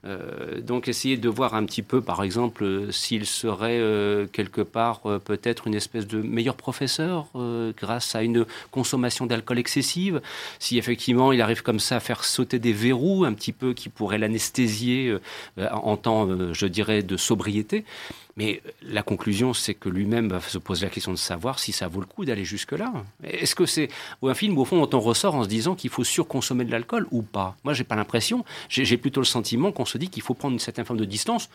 [0.04, 5.00] Euh, donc essayer de voir un petit peu, par exemple, s'il serait euh, quelque part
[5.06, 7.26] euh, peut-être une espèce de meilleur professeur
[7.76, 10.20] grâce à une consommation d'alcool excessive.
[10.58, 13.88] Si effectivement il arrive comme ça à faire sauter des verrous un petit peu qui
[13.88, 15.16] pourraient l'anesthésier
[15.58, 17.84] en temps, je dirais, de sobriété.
[18.36, 22.00] Mais la conclusion, c'est que lui-même se pose la question de savoir si ça vaut
[22.00, 22.92] le coup d'aller jusque-là.
[23.22, 23.88] Est-ce que c'est
[24.22, 27.06] un film, au fond, dont on ressort en se disant qu'il faut surconsommer de l'alcool
[27.10, 27.56] ou pas?
[27.62, 28.44] Moi, j'ai pas l'impression.
[28.68, 31.48] J'ai plutôt le sentiment qu'on se dit qu'il faut prendre une certaine forme de distance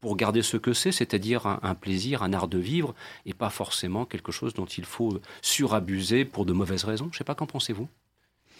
[0.00, 2.94] pour garder ce que c'est, c'est-à-dire un, plaisir, un art de vivre,
[3.24, 7.08] et pas forcément quelque chose dont il faut surabuser pour de mauvaises raisons.
[7.12, 7.88] Je sais pas, qu'en pensez-vous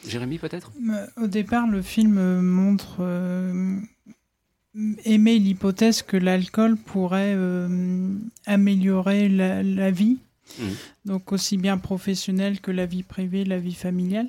[0.07, 0.71] Jérémy, peut-être?
[1.21, 3.81] Au départ, le film montre euh,
[5.05, 8.09] aimer l'hypothèse que l'alcool pourrait euh,
[8.47, 10.19] améliorer la, vie,
[10.59, 10.65] mmh.
[11.05, 14.29] donc aussi bien professionnelle que la vie privée, la vie familiale.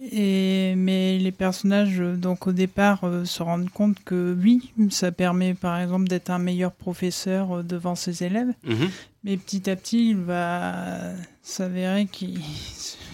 [0.00, 5.78] Et, mais les personnages, donc au départ, se rendent compte que oui, ça permet par
[5.78, 8.52] exemple d'être un meilleur professeur devant ses élèves.
[8.64, 8.88] Mhm.
[9.24, 11.14] Mais petit à petit, il va
[11.48, 12.42] s'avérer qu'il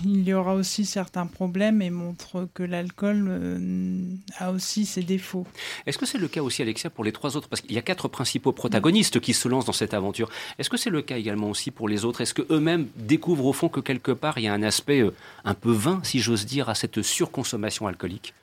[0.04, 4.00] y aura aussi certains problèmes et montre que l'alcool euh,
[4.38, 5.46] a aussi ses défauts.
[5.86, 7.48] Est-ce que c'est le cas aussi, Alexia, pour les trois autres?
[7.48, 10.28] Parce qu'il y a quatre principaux protagonistes qui se lancent dans cette aventure.
[10.58, 12.20] Est-ce que c'est le cas également aussi pour les autres?
[12.20, 15.54] Est-ce qu'eux-mêmes découvrent au fond que quelque part, il y a un aspect euh, un
[15.54, 18.34] peu vain, si j'ose dire, à cette surconsommation alcoolique?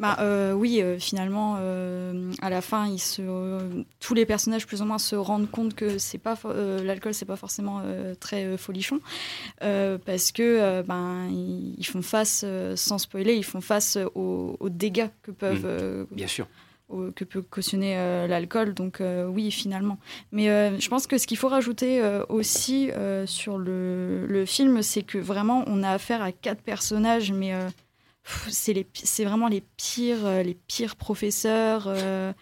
[0.00, 4.80] Bah, euh, oui, euh, finalement, euh, à la fin, ils se, tous les personnages plus
[4.80, 6.38] ou moins se rendent compte que c'est pas
[6.82, 7.82] l'alcool, c'est pas forcément
[8.18, 9.00] très folichon,
[9.60, 12.44] parce que ben ils, font face,
[12.76, 16.06] sans spoiler, ils font face aux, dégâts que peuvent.
[16.10, 16.46] Bien sûr.
[17.14, 17.96] que peut cautionner
[18.26, 19.98] l'alcool, donc oui, finalement.
[20.32, 20.46] Mais
[20.80, 22.90] je pense que ce qu'il faut rajouter aussi
[23.26, 27.52] sur le, le film, c'est que vraiment, on a affaire à quatre personnages, mais
[28.24, 32.32] c'est vraiment les pires, euh, les pires professeurs, euh,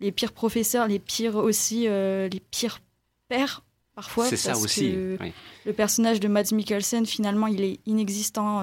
[0.00, 2.80] les pires professeurs, les pires aussi, euh, les pires
[3.28, 3.62] pères
[3.94, 4.26] parfois.
[4.26, 4.92] C'est ça aussi.
[4.92, 8.62] Le personnage de Mads Mikkelsen, finalement, il est inexistant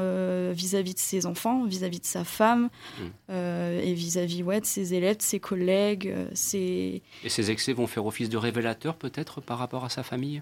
[0.52, 3.34] vis-à-vis de ses enfants, vis-à-vis de sa femme, mm.
[3.34, 6.16] et vis-à-vis ouais, de ses élèves, de ses collègues.
[6.34, 7.02] ses...
[7.24, 10.42] Et ces excès vont faire office de révélateur peut-être par rapport à sa famille?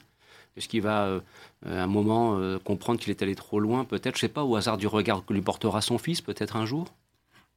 [0.55, 1.19] Est-ce qu'il va, euh,
[1.65, 4.55] à un moment, euh, comprendre qu'il est allé trop loin, peut-être, je sais pas, au
[4.55, 6.87] hasard du regard que lui portera son fils, peut-être un jour?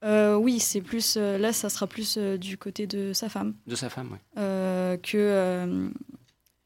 [0.04, 3.54] Euh, oui, c'est plus là, ça sera plus du côté de sa femme.
[3.66, 4.18] De sa femme, oui.
[5.02, 5.90] que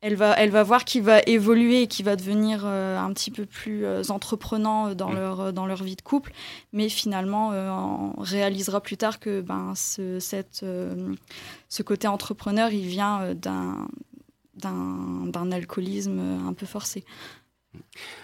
[0.03, 3.45] elle va, elle va voir qu'il va évoluer et qu'il va devenir un petit peu
[3.47, 5.15] plus entreprenant dans, mm.
[5.15, 6.33] leur, dans leur vie de couple,
[6.73, 10.65] mais finalement, on réalisera plus tard que ben, ce, cette,
[11.69, 13.87] ce côté entrepreneur, il vient d'un
[14.61, 17.05] d'un alcoolisme un peu forcé.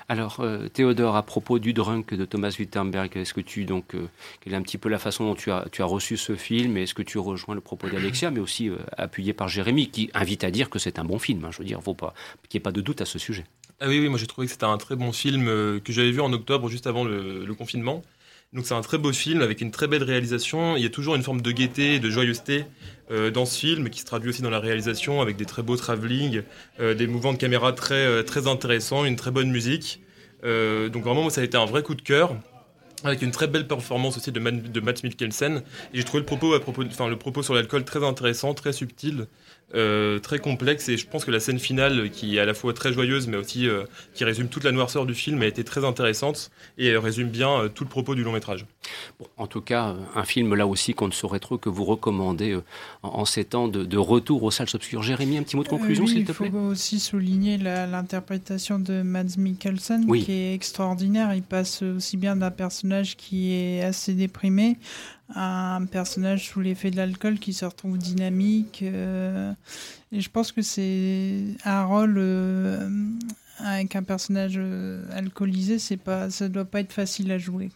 [0.09, 4.07] Alors, euh, Théodore, à propos du Drunk de Thomas Wittenberg, est-ce que tu, donc, euh,
[4.41, 6.77] quelle est un petit peu la façon dont tu as, tu as reçu ce film
[6.77, 10.11] et est-ce que tu rejoins le propos d'Alexia, mais aussi euh, appuyé par Jérémy, qui
[10.15, 12.15] invite à dire que c'est un bon film hein, Je veux dire, faut pas
[12.49, 13.45] qu'il n'y ait pas de doute à ce sujet.
[13.81, 16.21] Ah oui, oui, moi j'ai trouvé que c'était un très bon film que j'avais vu
[16.21, 18.03] en octobre, juste avant le confinement.
[18.53, 20.77] Donc c'est un très beau film avec une très belle réalisation.
[20.77, 22.65] Il y a toujours une forme de gaieté, de joyeuseté
[23.11, 25.77] euh, dans ce film qui se traduit aussi dans la réalisation avec des très beaux
[25.77, 26.43] travelling,
[26.81, 30.01] euh, des mouvements de caméra très, euh, très intéressants, une très bonne musique.
[30.43, 32.37] donc vraiment, ça a été un vrai coup de cœur
[33.05, 35.63] avec une très belle performance aussi de, de Matt Mikkelsen.
[35.93, 39.27] Et j'ai trouvé le propos, enfin, le propos sur l'alcool très intéressant, très subtil.
[39.75, 42.73] Euh, très complexe et je pense que la scène finale qui est à la fois
[42.73, 43.83] très joyeuse mais aussi euh,
[44.15, 47.69] qui résume toute la noirceur du film a été très intéressante et résume bien euh,
[47.69, 48.65] tout le propos du long métrage.
[49.37, 52.57] en tout cas, un film là aussi qu'on ne saurait trop que vous recommander
[53.03, 55.03] en, ces temps de, retour aux salles obscures.
[55.03, 59.03] Jérémy, un petit mot de conclusion s'il te plaît Il faut aussi souligner l'interprétation de
[59.03, 61.35] Mads Mikkelsen qui est extraordinaire.
[61.35, 64.79] Il passe aussi bien d'un personnage qui est assez déprimé
[65.35, 68.81] un personnage sous l'effet de l'alcool qui se retrouve dynamique.
[68.83, 69.53] Euh,
[70.13, 72.89] et je pense que c'est un rôle euh,
[73.59, 77.71] avec un personnage euh, alcoolisé, c'est pas, ça doit pas être facile à jouer.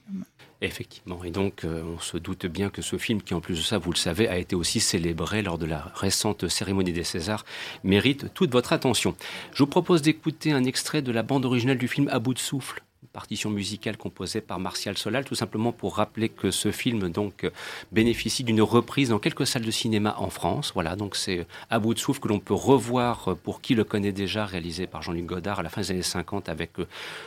[0.62, 3.78] Effectivement, et donc on se doute bien que ce film, qui en plus de ça,
[3.78, 7.46] vous le savez, a été aussi célébré lors de la récente cérémonie des Césars,
[7.82, 9.16] mérite toute votre attention.
[9.54, 12.38] Je vous propose d'écouter un extrait de la bande originale du film À bout de
[12.38, 12.82] souffle,
[13.20, 17.50] partition musicale composée par Martial Solal, tout simplement pour rappeler que ce film donc
[17.92, 20.72] bénéficie d'une reprise dans quelques salles de cinéma en France.
[20.72, 24.12] Voilà, donc c'est à bout de souffle que l'on peut revoir pour qui le connaît
[24.12, 26.87] déjà, réalisé par Jean-Luc Godard à la fin des années 50 avec euh,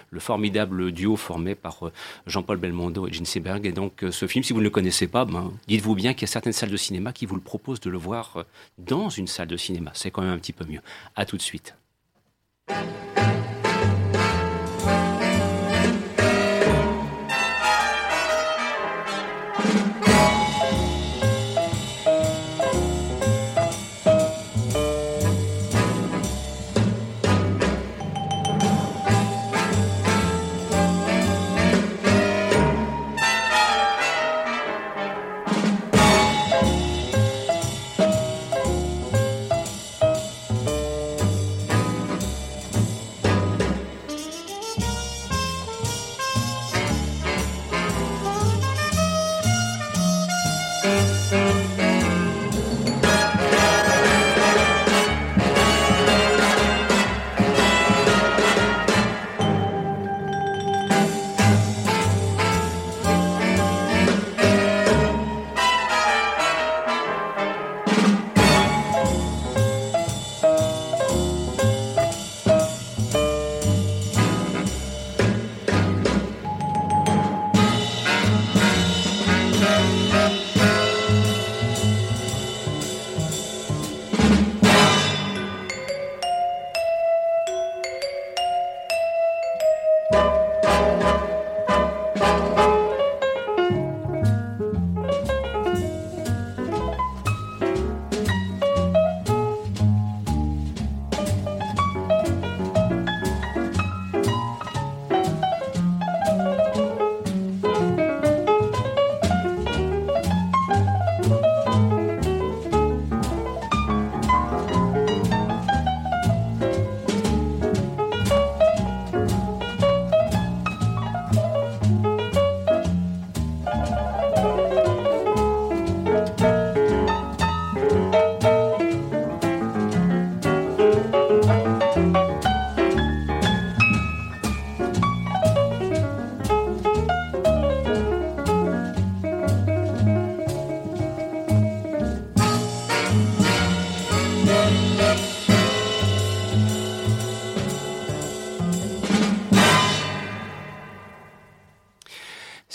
[0.09, 1.91] le formidable duo formé par euh,
[2.25, 3.67] Jean-Paul Belmondo et Gene Seberg.
[3.67, 6.23] Et donc euh, ce film, si vous ne le connaissez pas, ben, dites-vous bien qu'il
[6.23, 8.45] y a certaines salles de cinéma qui vous le proposent de le voir
[8.79, 9.91] dans une salle de cinéma.
[9.93, 10.81] C'est quand même un petit peu mieux.
[11.15, 11.75] À tout de suite.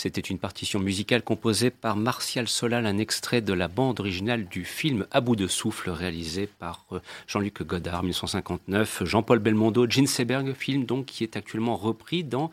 [0.01, 4.63] C'était une partition musicale composée par Martial Solal, un extrait de la bande originale du
[4.63, 9.03] film À bout de souffle, réalisé par euh, Jean-Luc Godard, 1959.
[9.03, 12.49] Jean-Paul Belmondo, Gene Seberg, film donc qui est actuellement repris dans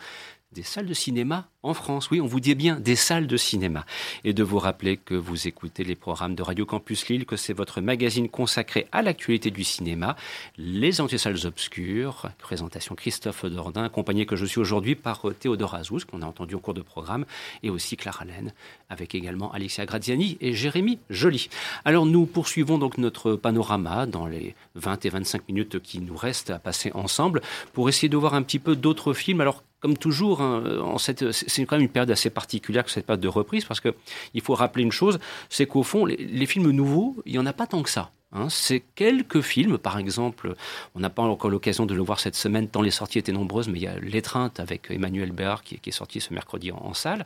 [0.50, 2.10] des salles de cinéma en France.
[2.10, 3.84] Oui, on vous dit bien des salles de cinéma.
[4.24, 7.52] Et de vous rappeler que vous écoutez les programmes de Radio Campus Lille, que c'est
[7.52, 10.16] votre magazine consacré à l'actualité du cinéma,
[10.56, 16.04] les anti-salles obscures, présentation Christophe Dordain, accompagné que je suis aujourd'hui par euh, Théodore Azouz,
[16.04, 17.26] qu'on a entendu au cours de programme,
[17.62, 18.52] et aussi Clara Laine,
[18.88, 21.48] avec également Alexia Graziani et Jérémy Joly.
[21.84, 26.50] Alors nous poursuivons donc notre panorama dans les 20 et 25 minutes qui nous restent
[26.50, 27.40] à passer ensemble
[27.72, 29.40] pour essayer de voir un petit peu d'autres films.
[29.40, 33.06] Alors comme toujours, hein, en cette, c'est quand même une période assez particulière que cette
[33.06, 37.16] période de reprise, parce qu'il faut rappeler une chose, c'est qu'au fond, les, films nouveaux,
[37.24, 38.10] il n'y en a pas tant que ça.
[38.32, 38.48] Hein.
[38.50, 40.54] c'est quelques films, par exemple,
[40.94, 43.68] on n'a pas encore l'occasion de le voir cette semaine, tant les sorties étaient nombreuses,
[43.68, 47.24] mais il y a L'étreinte avec Emmanuel Béard qui, est sorti ce mercredi en, salle.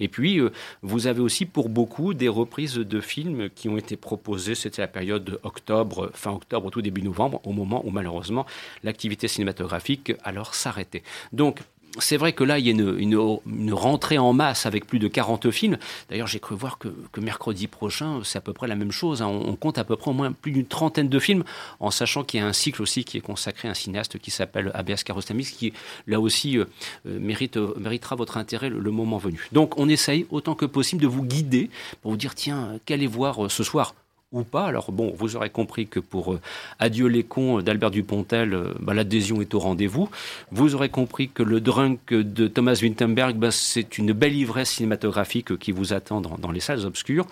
[0.00, 0.52] Et puis, euh,
[0.82, 4.88] vous avez aussi pour beaucoup des reprises de films qui ont été proposés, c'était la
[4.88, 8.44] période de octobre, fin octobre, tout début novembre, au moment où malheureusement
[8.82, 11.02] l'activité cinématographique alors s'arrêtait.
[11.32, 11.60] Donc,
[11.98, 15.50] c'est vrai que là, il y a une, rentrée en masse avec plus de 40
[15.50, 15.78] films.
[16.08, 16.88] D'ailleurs, j'ai cru voir que,
[17.20, 19.22] mercredi prochain, c'est à peu près la même chose.
[19.22, 19.26] Hein.
[19.26, 21.44] On, compte à peu près au moins plus d'une trentaine de films,
[21.80, 24.30] en sachant qu'il y a un cycle aussi qui est consacré à un cinéaste qui
[24.30, 25.72] s'appelle Abias Kiarostami, qui,
[26.06, 26.64] là aussi, euh,
[27.06, 29.48] euh, mérite, euh, méritera votre intérêt le, moment venu.
[29.52, 31.70] Donc, on essaye autant que possible de vous guider
[32.02, 33.94] pour vous dire, tiens, qu'allez voir ce soir
[34.32, 34.66] ou pas.
[34.66, 36.40] Alors bon, vous aurez compris que pour euh,
[36.78, 40.08] Adieu les cons d'Albert Dupontel, euh, bah, l'adhésion est au rendez-vous.
[40.52, 45.58] Vous aurez compris que le drunk de Thomas Winterberg, bah, c'est une belle ivresse cinématographique
[45.58, 47.26] qui vous attend dans, les salles obscures.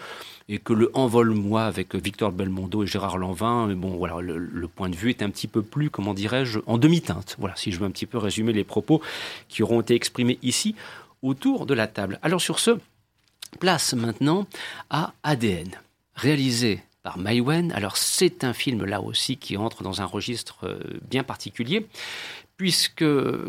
[0.50, 4.96] Et que le Envole-moi avec Victor Belmondo et Gérard Lanvin, bon voilà, le, point de
[4.96, 7.36] vue est un petit peu plus, comment dirais-je, en demi-teinte.
[7.38, 9.02] Voilà, si je veux un petit peu résumer les propos
[9.50, 10.74] qui auront été exprimés ici
[11.20, 12.18] autour de la table.
[12.22, 12.78] Alors sur ce,
[13.60, 14.46] place maintenant
[14.88, 15.68] à ADN,
[16.14, 16.80] réalisé
[17.16, 17.72] par.
[17.72, 20.78] Alors c'est un film là aussi qui entre dans un registre euh,
[21.08, 21.86] bien particulier,
[22.58, 23.04] puisque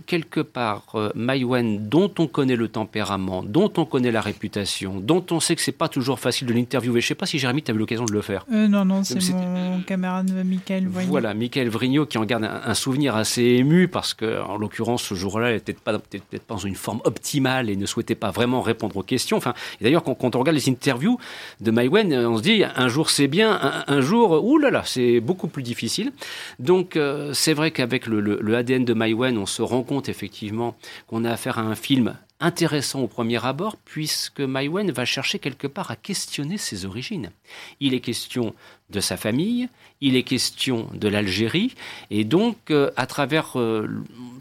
[0.05, 5.25] quelque part, euh, Maïwen, dont on connaît le tempérament, dont on connaît la réputation, dont
[5.31, 7.71] on sait que c'est pas toujours facile de l'interviewer, je sais pas si Jérémy, tu
[7.71, 8.45] as eu l'occasion de le faire.
[8.53, 11.09] Euh, non, non, c'est mon camarade Michael Vrignot.
[11.09, 15.15] Voilà, Michael Vrignot qui en garde un, souvenir assez ému parce que, en l'occurrence, ce
[15.15, 18.61] jour-là, il n'était pas, peut pas dans une forme optimale et ne souhaitait pas vraiment
[18.61, 19.37] répondre aux questions.
[19.37, 21.17] Enfin, d'ailleurs, quand, on regarde les interviews
[21.61, 25.63] de Maïwen, on se dit, un jour c'est bien, un, jour, oulala, c'est beaucoup plus
[25.63, 26.11] difficile.
[26.59, 30.75] Donc, euh, c'est vrai qu'avec le, le ADN de Maïwen, on se rend compte effectivement
[31.07, 35.67] qu'on a affaire à un film intéressant au premier abord, puisque Maïwen va chercher quelque
[35.67, 37.31] part à questionner ses origines.
[37.79, 38.53] Il est question
[38.89, 39.69] de sa famille,
[40.01, 41.75] il est question de l'Algérie,
[42.11, 43.87] et donc, euh, à travers, euh,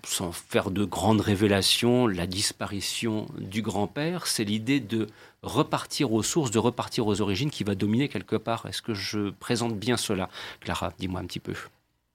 [0.04, 5.06] sans faire de grandes révélations, la disparition du grand-père, c'est l'idée de
[5.44, 8.66] repartir aux sources, de repartir aux origines qui va dominer quelque part.
[8.66, 10.28] Est-ce que je présente bien cela
[10.60, 11.54] Clara, dis-moi un petit peu.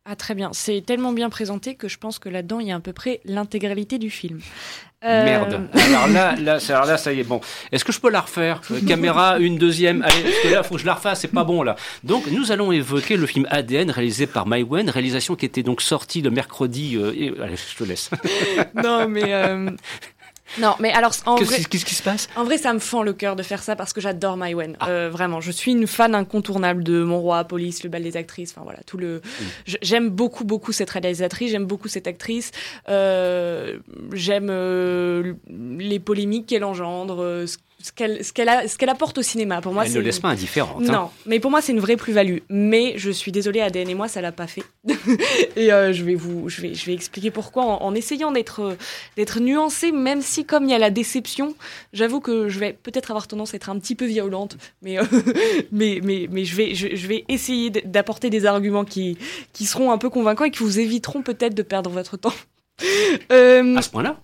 [0.06, 2.76] Ah très bien, c'est tellement bien présenté que je pense que là-dedans il y a
[2.76, 4.42] à peu près l'intégralité du film.
[5.06, 5.68] Euh, Merde.
[5.74, 7.24] Alors là, là, alors là, ça y est.
[7.24, 7.42] Bon,
[7.74, 8.62] est-ce que je peux la refaire?
[8.72, 10.02] Euh, Caméra, une deuxième.
[10.02, 11.20] Allez, parce que là, faut que je la refasse.
[11.20, 11.76] C'est pas bon là.
[12.06, 16.22] Donc, nous allons évoquer le film ADN réalisé par Maïwen, réalisation qui était donc sortie
[16.22, 16.96] le mercredi.
[16.96, 18.12] Euh, allez, je te laisse.
[18.82, 19.24] non, mais
[20.60, 22.28] non, mais alors en vrai, qu'est-ce qui se passe?
[22.36, 24.76] En vrai, ça me fend le cœur de faire ça parce que j'adore Maïwen.
[24.80, 24.90] Ah.
[24.90, 28.52] Euh, vraiment, je suis une fan incontournable de Mon Roi, Police, Le Bal des actrices.
[28.52, 29.22] Enfin voilà, tout le.
[29.66, 31.52] J'aime beaucoup, beaucoup cette réalisatrice.
[31.52, 32.52] J'aime beaucoup cette actrice.
[32.90, 33.80] Euh,
[34.14, 37.58] j'aime euh, les polémiques qu'elle engendre, ce
[37.92, 39.62] qu'elle ce qu'elle apporte au cinéma.
[39.62, 40.84] Pour moi, elle ne laisse pas indifférente.
[40.88, 40.92] Hein.
[40.92, 42.38] Non, mais pour moi, c'est une vraie plus-value.
[42.50, 44.64] Mais je suis désolée, ADN et moi, ça l'a pas fait.
[45.56, 48.78] et euh, je vais vous, je vais, je vais expliquer pourquoi en, essayant d'être
[49.18, 51.56] d'être nuancée, même si comme il y a la déception,
[51.92, 55.04] j'avoue que je vais peut-être avoir tendance à être un petit peu violente, mais euh,
[55.72, 59.18] mais, mais mais je vais je, vais essayer d'apporter des arguments qui
[59.52, 62.34] qui seront un peu convaincants et qui vous éviteront peut-être de perdre votre temps.
[63.32, 64.20] Euh, à ce point-là?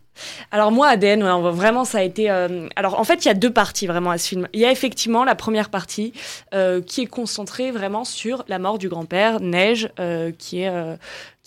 [0.52, 2.30] Alors moi, ADN, vraiment, ça a été...
[2.30, 4.48] Euh, alors en fait, il y a deux parties vraiment à ce film.
[4.54, 6.14] Il y a effectivement la première partie
[6.54, 10.72] euh, qui est concentrée vraiment sur la mort du grand-père, Neige, euh, qui est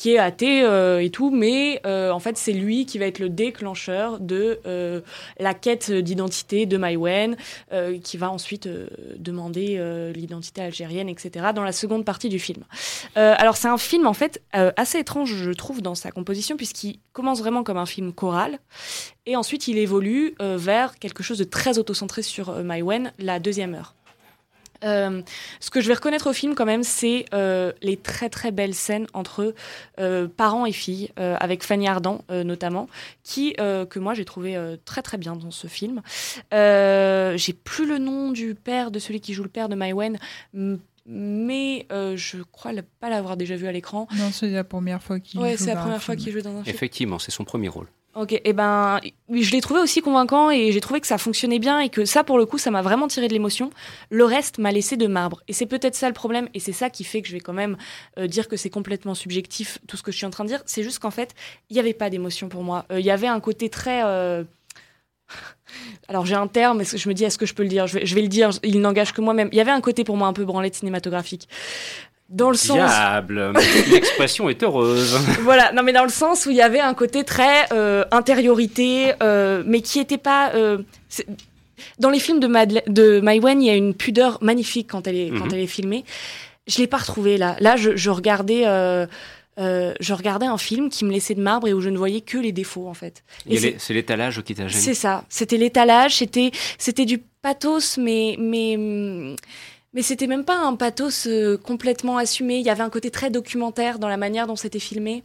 [0.03, 3.20] qui est athée euh, et tout, mais euh, en fait c'est lui qui va être
[3.20, 5.00] le déclencheur de euh,
[5.38, 7.36] la quête d'identité de Maïwen,
[8.03, 8.68] qui va ensuite
[9.16, 9.80] demander
[10.14, 11.46] l'identité algérienne, etc.
[11.55, 12.64] dans la seconde partie du film.
[13.14, 17.38] alors c'est un film en fait assez étrange, je trouve, dans sa composition, puisqu'il commence
[17.38, 18.59] vraiment comme un film choral,
[19.26, 23.94] et ensuite il évolue vers quelque chose de très autocentré sur Maïwen, la deuxième heure.
[24.85, 25.22] Euh,
[25.61, 28.74] ce que je vais reconnaître au film quand même, c'est euh, les très très belles
[28.74, 29.55] scènes entre
[30.01, 32.89] euh, parents et filles, euh, avec Fanny Ardant euh, notamment,
[33.22, 36.03] qui euh, que moi j'ai trouvé euh, très très bien dans ce film.
[36.53, 40.18] Euh, j'ai plus le nom du père de celui qui joue le père de Maïwen,
[40.55, 44.07] m- mais euh, je crois la- pas l'avoir déjà vu à l'écran.
[44.16, 46.57] Non, c'est la première fois qu'il Ouais, joue c'est la première fois qu'il joue dans
[46.57, 46.74] un film.
[46.74, 47.87] Effectivement, c'est son premier rôle.
[48.15, 51.59] Ok, et ben, oui, je l'ai trouvé aussi convaincant et j'ai trouvé que ça fonctionnait
[51.59, 53.71] bien et que ça, pour le coup, ça m'a vraiment tiré de l'émotion.
[54.11, 55.41] Le reste m'a laissé de marbre.
[55.49, 57.55] Et c'est peut-être ça le problème, et c'est ça qui fait que je vais quand
[57.55, 57.79] même
[58.19, 60.63] euh, dire que c'est complètement subjectif, tout ce que je suis en train de dire.
[60.67, 61.35] C'est juste qu'en fait,
[61.71, 62.85] il n'y avait pas d'émotion pour moi.
[62.93, 64.03] Euh, Il y avait un côté très.
[64.05, 64.45] euh,
[66.09, 67.87] Alors j'ai un terme, je me dis est-ce que je peux le dire?
[67.87, 69.49] Je vais, je vais le dire, il n'engage que moi-même.
[69.53, 71.49] Il y avait un côté pour moi un peu branlette cinématographique.
[72.33, 72.76] Dans le sens.
[72.78, 73.53] Diable,
[73.91, 75.18] l'expression est heureuse.
[75.43, 79.12] voilà, non mais dans le sens où il y avait un côté très euh, intériorité,
[79.22, 80.51] euh, mais qui était pas.
[80.55, 80.78] euh,
[81.99, 85.16] dans les films de, Madele- de Maïwen, il y a une pudeur magnifique quand elle
[85.16, 85.51] est, quand Mhm.
[85.53, 86.05] elle est filmée.
[86.66, 87.57] Je l'ai pas retrouvée là.
[87.61, 88.62] Là, je, je regardais.
[88.66, 89.07] euh,
[89.59, 92.39] je regardais un film qui me laissait de marbre et où je ne voyais que
[92.39, 93.22] les défauts en fait.
[93.78, 94.80] C'est- l'étalage qui t'a gêné.
[94.83, 95.24] c'est ça.
[95.28, 98.78] C'était l'étalage, c'était c'était du pathos, mais mais
[99.93, 102.57] mais c'était même pas un pathos euh, complètement assumé.
[102.59, 105.24] Il y avait un côté très documentaire dans la manière dont c'était filmé.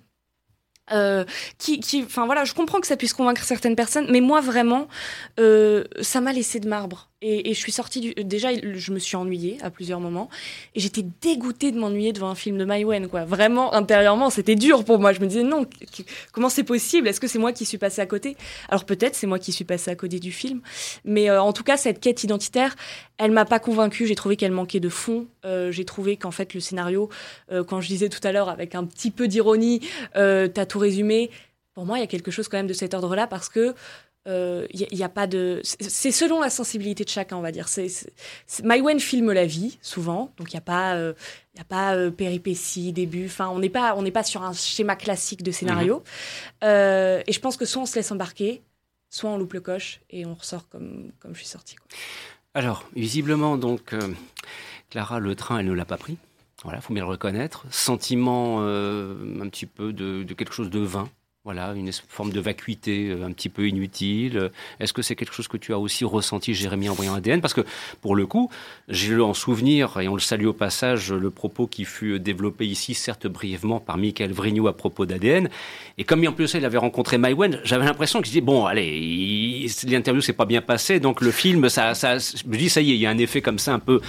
[0.93, 1.25] Euh,
[1.57, 4.87] qui, qui, enfin voilà, je comprends que ça puisse convaincre certaines personnes, mais moi vraiment,
[5.37, 7.09] euh, ça m'a laissé de marbre.
[7.23, 8.13] Et, je suis sortie du.
[8.13, 10.29] Déjà, je me suis ennuyée à plusieurs moments,
[10.75, 13.25] et j'étais dégoûtée de m'ennuyer devant un film de Maïwen, quoi.
[13.25, 15.13] Vraiment, intérieurement, c'était dur pour moi.
[15.13, 15.65] Je me disais non,
[16.31, 17.07] comment c'est possible?
[17.07, 18.37] Est-ce que c'est moi qui suis passée à côté?
[18.69, 20.61] Alors peut-être c'est moi qui suis passée à côté du film,
[21.05, 22.75] mais euh, en tout cas cette quête identitaire,
[23.17, 24.05] elle m'a pas convaincue.
[24.05, 25.25] J'ai trouvé qu'elle manquait de fond.
[25.43, 27.09] Euh, J'ai trouvé qu'en fait le scénario,
[27.51, 29.81] euh, quand je disais tout à l'heure avec un petit peu d'ironie,
[30.13, 31.31] t'as tout résumé.
[31.73, 33.75] Pour moi, il y a quelque chose quand même de cet ordre-là parce que
[34.27, 35.61] il n'y a, pas de.
[35.63, 37.67] c'est- selon la sensibilité de chacun, on va dire.
[37.67, 37.87] C'est,
[38.63, 41.13] Maïwen filme la vie souvent, donc il n'y a pas, euh,
[41.55, 43.25] y a pas euh, péripéties, début.
[43.27, 46.03] Enfin, on n'est pas, on pas sur un schéma classique de scénario.
[46.63, 48.61] Euh, et je pense que soit on se laisse embarquer,
[49.09, 51.75] soit on loupe le coche et on ressort comme, comme je suis sortie.
[51.75, 51.87] quoi.
[52.53, 53.99] Alors, visiblement, donc, euh,
[54.89, 56.17] Clara, le train, elle ne l'a pas pris.
[56.63, 57.65] Voilà, faut bien le reconnaître.
[57.69, 61.07] Sentiment euh, un petit peu de, de quelque chose de vain.
[61.47, 64.51] Voilà, une forme de vacuité euh, un petit peu inutile.
[64.81, 67.53] Est-ce que c'est quelque chose que tu as aussi ressenti, Jérémy, en voyant ADN Parce
[67.53, 67.61] que,
[68.01, 68.51] pour le coup,
[68.89, 72.67] j'ai le en souvenir, et on le salue au passage, le propos qui fut développé
[72.67, 75.47] ici, certes brièvement, par Michael Vrignou à propos d'ADN.
[75.97, 80.19] Et comme en plus il avait rencontré Maïwen, j'avais l'impression qu'il disait, bon, allez, l'interview
[80.19, 82.95] s'est pas bien passée, donc le film, ça, ça, je me dis, ça y est,
[82.95, 84.01] il y a un effet comme ça un peu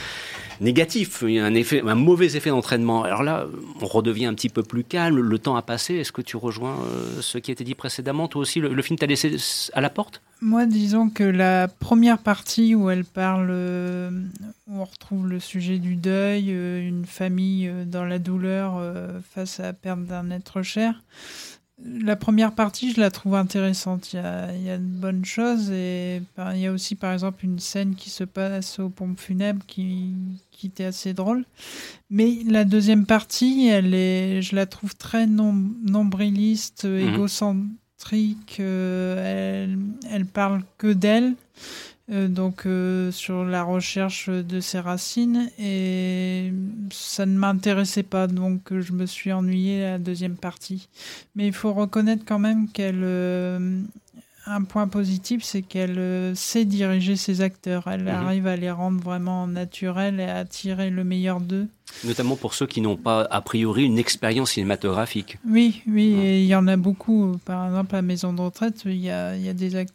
[0.61, 3.05] négatif, il y a un, effet, un mauvais effet d'entraînement.
[3.05, 3.47] Alors là,
[3.81, 5.95] on redevient un petit peu plus calme, le temps a passé.
[5.95, 8.29] Est-ce que tu rejoins euh, ce qui a été dit précédemment?
[8.29, 9.37] Toi aussi, le, film t'a laissé
[9.73, 10.23] à la porte?
[10.41, 14.11] Moi, disons que la première partie où elle parle, euh,
[14.69, 18.81] où on retrouve le sujet du deuil, euh, une famille dans la douleur
[19.35, 21.03] face à la perte d'un être cher,
[21.85, 24.13] la première partie, je la trouve intéressante.
[24.13, 26.95] Il y a, il y a de bonnes choses et par- il y a aussi,
[26.97, 30.13] par exemple, une scène qui se passe aux pompes funèbres qui,
[30.51, 31.45] qui était assez drôle.
[32.11, 37.15] Mais la deuxième partie, elle est, je la trouve très nom- nombriliste, Mhm.
[37.15, 38.59] égocentrique.
[38.61, 39.79] euh, elle,
[40.11, 41.35] elle parle que d'elle.
[42.11, 46.53] Euh, donc euh, sur la recherche de ses racines et
[46.91, 50.89] ça ne m'intéressait pas donc euh, je me suis ennuyée à la deuxième partie
[51.37, 53.05] mais il faut reconnaître quand même qu'elle
[54.47, 58.09] un point positif c'est qu'elle sait diriger ses acteurs elle Mhm.
[58.09, 61.67] arrive à les rendre vraiment naturels et à tirer le meilleur d'eux
[62.05, 65.39] Notamment pour ceux qui n'ont pas, a priori, une expérience cinématographique.
[65.49, 67.39] Oui, oui, et il y en a beaucoup.
[67.47, 69.95] Par exemple, à Maison de retraite, il y a, il y a des, act-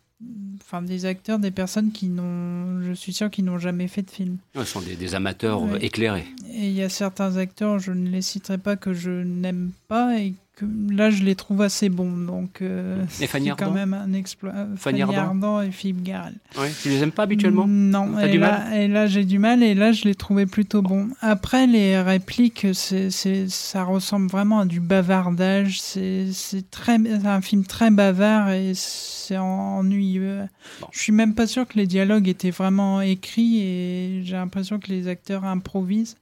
[0.62, 4.12] enfin, des acteurs, des personnes qui n'ont, je suis sûr, qui n'ont jamais fait de
[4.12, 4.38] film.
[4.56, 5.84] Ce sont des, des amateurs Ouais.
[5.86, 6.26] éclairés.
[6.52, 10.18] Et il y a certains acteurs, je ne les citerai pas, que je n'aime pas
[10.20, 12.18] et que là, je les trouve assez bons.
[12.18, 14.54] Donc, euh, c'est quand même un exploit.
[14.76, 16.36] Fanny Fanny Ardant Ardant et Philippe Garrel.
[16.58, 17.66] Ouais, tu les aimes pas habituellement?
[17.68, 18.74] Non, et du là, mal?
[18.74, 21.10] et là j'ai du mal, et là je l'ai trouvé plutôt bon.
[21.22, 23.10] Après, les répliques, c'est,
[23.50, 25.82] ça ressemble vraiment à du bavardage.
[25.82, 26.30] C'est,
[26.70, 30.48] très, un film très bavard et c'est ennuyeux.
[30.92, 34.90] Je suis même pas sûr que les dialogues étaient vraiment écrits et j'ai l'impression que
[34.90, 36.18] les acteurs improvisent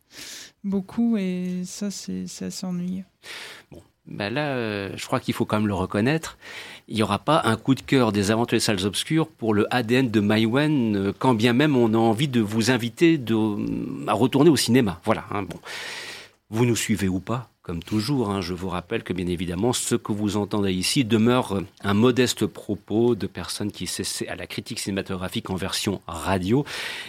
[0.63, 3.03] beaucoup et ça, c'est, c'est assez ennuyeux.
[4.07, 6.37] Ben là, euh, je crois qu'il faut quand même le reconnaître.
[6.87, 9.67] Il n'y aura pas un coup de cœur des aventures des salles obscures pour le
[9.73, 13.19] ADN de Maïwen, euh, quand bien même on a envie de vous inviter
[14.07, 14.99] à retourner au cinéma.
[15.05, 15.25] Voilà.
[15.31, 15.59] hein, bon.
[16.49, 19.93] Vous nous suivez ou pas Comme toujours, hein, je vous rappelle que bien évidemment, ce
[19.93, 24.80] que vous entendez ici demeure un modeste propos de personnes qui s'essaient à la critique
[24.80, 26.66] cinématographique en version radio.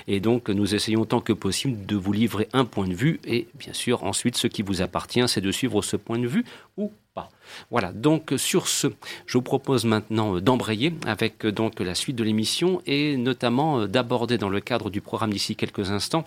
[0.09, 3.19] Et donc, nous essayons tant que possible de vous livrer un point de vue.
[3.27, 6.45] Et bien sûr, ensuite, ce qui vous appartient, c'est de suivre ce point de vue
[6.77, 7.31] ou pas.
[7.71, 8.89] Voilà, donc sur ce,
[9.25, 14.51] je vous propose maintenant d'embrayer avec donc la suite de l'émission et notamment d'aborder dans
[14.51, 16.27] le cadre du programme d'ici quelques instants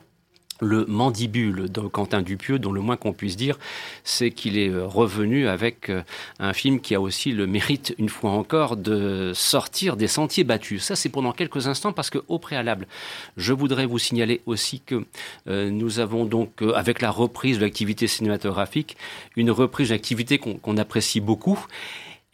[0.61, 3.57] le mandibule de Quentin Dupieux, dont le moins qu'on puisse dire,
[4.03, 6.01] c'est qu'il est euh, revenu avec euh,
[6.39, 10.83] un film qui a aussi le mérite, une fois encore, de sortir des sentiers battus.
[10.83, 12.87] Ça, c'est pendant quelques instants, parce que au préalable,
[13.37, 15.05] je voudrais vous signaler aussi que
[15.47, 18.97] euh, nous avons donc, avec la reprise de l'activité cinématographique,
[19.35, 21.65] une reprise d'activité qu'on apprécie beaucoup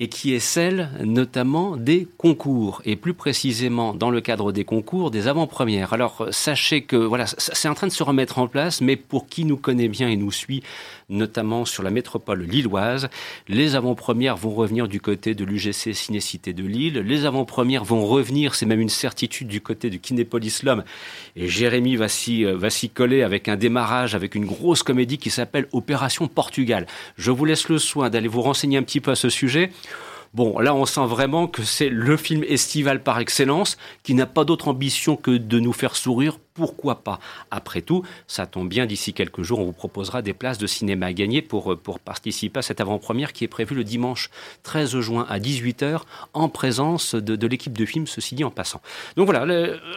[0.01, 5.11] et qui est celle notamment des concours, et plus précisément dans le cadre des concours
[5.11, 5.93] des avant-premières.
[5.93, 9.45] Alors sachez que voilà, c'est en train de se remettre en place, mais pour qui
[9.45, 10.63] nous connaît bien et nous suit,
[11.11, 13.09] notamment sur la métropole lilloise,
[13.47, 18.55] les avant-premières vont revenir du côté de l'UGC Cinécité de Lille, les avant-premières vont revenir,
[18.55, 20.83] c'est même une certitude du côté de Kinépolis Lhomme,
[21.35, 25.17] et Jérémy va s'y, euh, va s'y coller avec un démarrage, avec une grosse comédie
[25.17, 26.87] qui s'appelle Opération Portugal.
[27.17, 29.71] Je vous laisse le soin d'aller vous renseigner un petit peu à ce sujet.
[30.33, 34.45] Bon, là, on sent vraiment que c'est le film estival par excellence, qui n'a pas
[34.45, 36.37] d'autre ambition que de nous faire sourire.
[36.53, 37.19] Pourquoi pas?
[37.49, 41.07] Après tout, ça tombe bien, d'ici quelques jours, on vous proposera des places de cinéma
[41.07, 44.29] à gagner pour, pour participer à cette avant-première qui est prévue le dimanche
[44.63, 45.99] 13 juin à 18h,
[46.33, 48.79] en présence de, l'équipe de film, ceci dit en passant.
[49.17, 49.45] Donc voilà,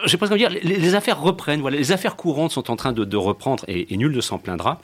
[0.03, 2.91] j'ai presque envie de dire, les, affaires reprennent, voilà, les affaires courantes sont en train
[2.91, 4.81] de, reprendre et nul ne s'en plaindra.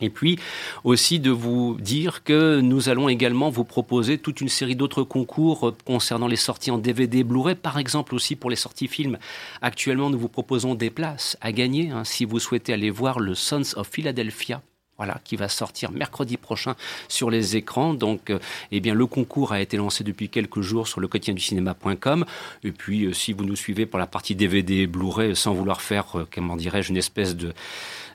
[0.00, 0.38] Et puis
[0.82, 5.68] aussi de vous dire que nous allons également vous proposer toute une série d'autres concours
[5.68, 9.18] euh, concernant les sorties en DVD Blu-ray, par exemple aussi pour les sorties films.
[9.62, 13.34] Actuellement, nous vous proposons des places à gagner hein, si vous souhaitez aller voir le
[13.34, 14.62] Sons of Philadelphia
[14.96, 16.76] voilà, qui va sortir mercredi prochain
[17.08, 17.94] sur les écrans.
[17.94, 18.38] Donc, euh,
[18.70, 22.24] eh bien, le concours a été lancé depuis quelques jours sur le quotidien du cinéma.com.
[22.62, 26.26] Et puis, euh, si vous nous suivez pour la partie DVD Blu-ray, sans vouloir faire,
[26.32, 27.52] comment dirais-je, une espèce de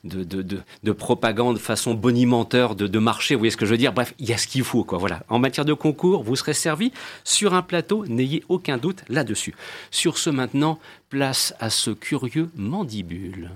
[0.03, 3.35] de, de, de, propagande façon bonimenteur de, de marché.
[3.35, 3.93] Vous voyez ce que je veux dire?
[3.93, 4.83] Bref, il y a ce qu'il faut.
[4.83, 4.97] Quoi.
[4.97, 5.23] Voilà.
[5.29, 6.91] En matière de concours, vous serez servi
[7.23, 9.55] sur un plateau, n'ayez aucun doute là-dessus.
[9.91, 10.79] Sur ce maintenant,
[11.09, 13.51] place à ce curieux mandibule.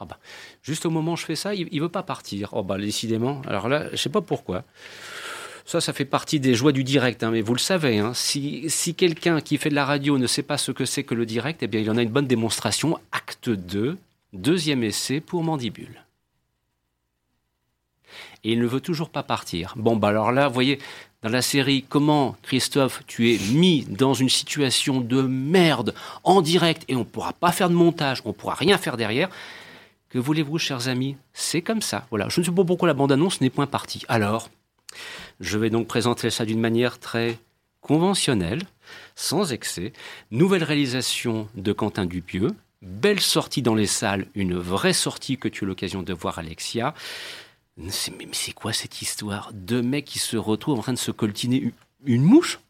[0.00, 0.18] Ah bah,
[0.62, 2.50] juste au moment où je fais ça, il ne veut pas partir.
[2.52, 3.42] Oh bah, décidément.
[3.46, 4.64] Alors là, je ne sais pas pourquoi.
[5.68, 8.94] Ça, ça fait partie des joies du direct, hein, mais vous le savez, hein, si,
[8.96, 11.62] quelqu'un qui fait de la radio ne sait pas ce que c'est que le direct,
[11.62, 12.98] eh bien, il en a une bonne démonstration.
[13.12, 13.98] Acte 2,
[14.32, 16.06] deuxième essai pour Mandibule.
[18.44, 19.74] Et il ne veut toujours pas partir.
[19.76, 20.78] Bon, bah alors là, vous voyez,
[21.20, 25.94] dans la série Comment, Christophe, tu es mis dans une situation de merde
[26.24, 28.96] en direct et on ne pourra pas faire de montage, on ne pourra rien faire
[28.96, 29.28] derrière.
[30.08, 31.18] Que voulez-vous, chers amis?
[31.34, 32.06] C'est comme ça.
[32.08, 32.30] Voilà.
[32.30, 34.06] Je ne sais pas pourquoi la bande-annonce n'est point partie.
[34.08, 34.48] Alors,
[35.40, 37.38] je vais donc présenter ça d'une manière très
[37.80, 38.62] conventionnelle,
[39.14, 39.92] sans excès.
[40.30, 42.50] Nouvelle réalisation de Quentin Dupieux.
[42.82, 46.94] Belle sortie dans les salles, une vraie sortie que tu as l'occasion de voir, Alexia.
[47.76, 47.90] Mais
[48.32, 51.72] c'est quoi cette histoire Deux mecs qui se retrouvent en train de se coltiner
[52.04, 52.60] une mouche?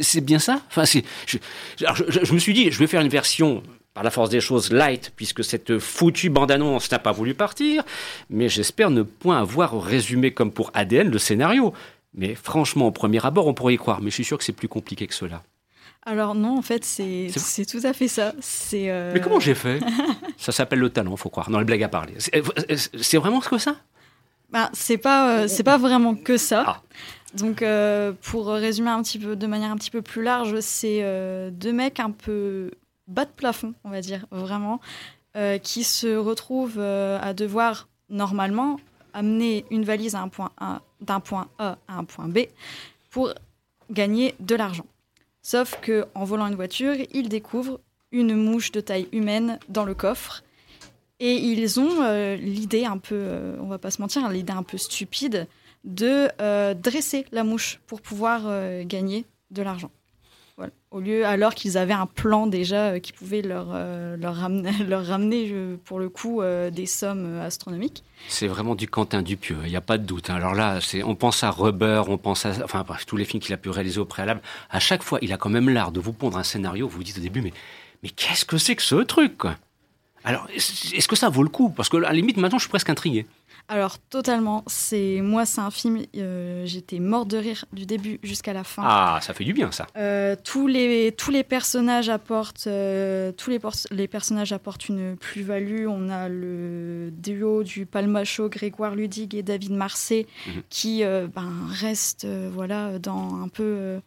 [0.00, 0.60] C'est bien ça?
[0.68, 1.38] Enfin, je,
[1.76, 3.62] je, me suis dit, je vais faire une version
[3.96, 7.82] par la force des choses light, puisque cette foutue bande-annonce n'a pas voulu partir,
[8.28, 11.72] mais j'espère ne point avoir résumé comme pour ADN le scénario.
[12.12, 14.52] Mais franchement, au premier abord, on pourrait y croire, mais je suis sûr que c'est
[14.52, 15.42] plus compliqué que cela.
[16.04, 17.30] Alors non, en fait, c'est
[17.64, 18.34] tout à fait ça.
[18.38, 18.90] C'est.
[18.90, 19.80] Euh, mais comment j'ai fait?
[20.36, 21.48] Ça s'appelle le talent, faut croire.
[21.48, 22.12] Dans les blagues à parler.
[22.18, 23.76] C'est vraiment ce que ça?
[24.50, 26.64] Bah, c'est pas euh, c'est pas vraiment que ça.
[26.66, 26.82] Ah.
[27.34, 31.00] Donc euh, pour résumer un petit peu de manière un petit peu plus large, c'est
[31.50, 32.70] deux mecs un peu
[33.06, 34.80] bas de plafond, on va dire vraiment,
[35.62, 38.78] qui se retrouvent à devoir normalement
[39.12, 40.50] amener une valise à point
[41.00, 42.40] d'un point A à un point B
[43.10, 43.32] pour
[43.90, 44.86] gagner de l'argent.
[45.42, 47.80] Sauf que en volant une voiture, ils découvrent
[48.12, 50.42] une mouche de taille humaine dans le coffre
[51.18, 54.62] et ils ont euh, l'idée un peu, euh, on va pas se mentir, l'idée un
[54.62, 55.46] peu stupide
[55.84, 58.42] de euh, dresser la mouche pour pouvoir
[58.84, 59.90] gagner de l'argent.
[60.96, 65.52] Au lieu, alors qu'ils avaient un plan déjà euh, qui pouvait leur, euh, leur ramener,
[65.84, 68.02] pour le coup, euh, des sommes astronomiques.
[68.28, 70.30] C'est vraiment du Quentin Dupieux, il n'y a pas de doute.
[70.30, 70.36] Hein.
[70.36, 72.54] Alors là, on pense à Rubber, on pense à
[73.06, 74.40] tous les films qu'il a pu réaliser au préalable.
[74.70, 77.04] À chaque fois, il a quand même l'art de vous pondre un scénario, vous vous
[77.04, 77.52] dites au début, mais,
[78.02, 79.42] mais qu'est-ce que c'est que ce truc
[80.24, 81.68] Alors, est-ce que ça vaut le coup?
[81.68, 83.26] Parce que à la limite, maintenant, je suis presque intrigué.
[83.68, 88.52] Alors totalement, c'est moi c'est un film, euh, j'étais morte de rire du début jusqu'à
[88.52, 88.82] la fin.
[88.84, 89.86] Ah, ça fait du bien ça.
[89.96, 93.58] Euh, tous les tous les personnages apportent euh, tous les,
[93.90, 95.86] les personnages apportent une plus-value.
[95.88, 100.62] On a le duo du Palmacho, Grégoire Ludig et David Marseille mhm.
[100.70, 104.00] qui ben, restent voilà dans un peu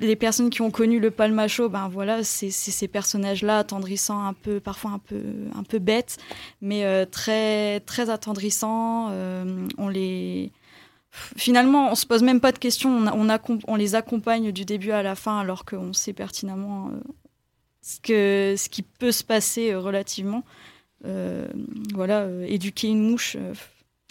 [0.00, 4.60] les personnes qui ont connu le palmacho, ben voilà, c'est ces personnages-là attendrissants, un peu,
[4.60, 5.20] parfois un peu,
[5.54, 6.16] un peu bêtes,
[6.60, 9.08] mais euh, très, très attendrissants.
[9.10, 10.52] Euh, on les,
[11.10, 12.90] finalement, on se pose même pas de questions.
[13.12, 13.28] On,
[13.66, 17.00] on, les accompagne du début à la fin, alors qu'on sait pertinemment euh,
[17.82, 20.44] ce que, ce qui peut se passer relativement.
[21.94, 23.36] voilà, éduquer une mouche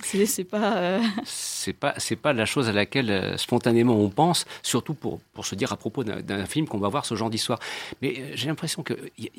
[0.04, 0.78] c'est pas.
[0.78, 5.20] Euh, c'est pas c'est pas la chose à laquelle euh, spontanément on pense, surtout pour,
[5.34, 7.60] pour se dire à propos d'un film qu'on va voir ce genre d'histoire.
[8.02, 8.94] Mais euh, j'ai l'impression que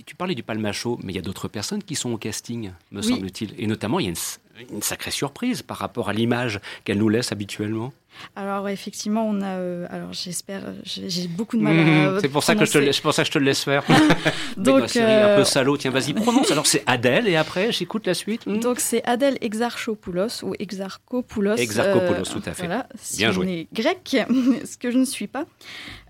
[0.05, 3.03] tu parlais du Palmacho, mais il y a d'autres personnes qui sont au casting, me
[3.03, 6.99] semble-t-il, et notamment il y a une, une sacrée surprise par rapport à l'image qu'elle
[6.99, 7.93] nous laisse habituellement.
[8.37, 9.59] Alors effectivement, on a.
[9.59, 11.83] Euh, alors j'espère, j'ai beaucoup de mal à.
[11.83, 12.19] Mhm.
[12.21, 13.85] c'est pour ça que je te, pour ça que je te le laisse faire.
[14.57, 15.77] donc un peu euh, salaud.
[15.77, 16.51] Tiens, vas-y, prononce.
[16.51, 18.47] Alors c'est Adèle et après j'écoute la suite.
[18.47, 18.61] Hmm.
[18.61, 21.57] Donc c'est Adèle Exarchopoulos ou Exarchopoulos.
[21.57, 22.67] Exarchopoulos, tout à fait.
[22.67, 23.61] Voilà, Bien joué.
[23.61, 24.17] est grec,
[24.65, 25.45] ce que je ne suis pas.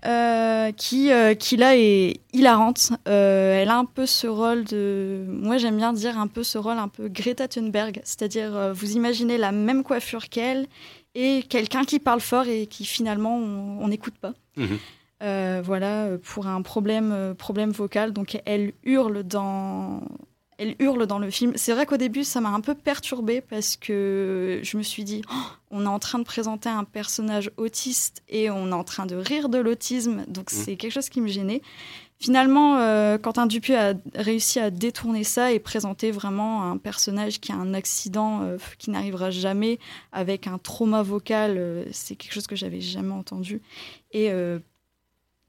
[0.05, 2.91] Euh, qui, qui là est hilarante.
[3.05, 5.25] elle a un peu ce rôle de.
[5.27, 9.37] Moi j'aime bien dire un peu ce rôle un peu Greta Thunberg, c'est-à-dire vous imaginez
[9.37, 10.67] la même coiffure qu'elle
[11.15, 14.33] et quelqu'un qui parle fort et qui finalement on n'écoute pas.
[14.57, 14.77] Mhm.
[15.21, 18.13] Euh, voilà, pour un problème, euh, problème vocal.
[18.13, 20.01] Donc elle hurle dans,
[20.57, 21.53] elle hurle dans le film.
[21.55, 25.21] C'est vrai qu'au début, ça m'a un peu perturbée parce que je me suis dit,
[25.29, 29.05] oh, on est en train de présenter un personnage autiste et on est en train
[29.05, 30.23] de rire de l'autisme.
[30.27, 30.59] Donc mhm.
[30.63, 31.61] c'est quelque chose qui me gênait.
[32.21, 37.53] Finalement, euh, Quentin Dupieux a réussi à détourner ça et présenter vraiment un personnage qui
[37.53, 39.79] a un accident euh, qui n'arrivera jamais,
[40.11, 41.55] avec un trauma vocal.
[41.57, 43.61] Euh, c'est quelque chose que j'avais jamais entendu.
[44.11, 44.31] Et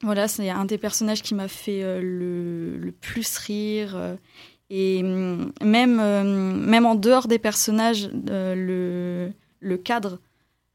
[0.03, 4.17] voilà, c'est un des personnages qui m'a fait le, plus rire.
[4.71, 5.97] et mm, même,
[6.67, 10.21] même en dehors des personnages, le, le cadre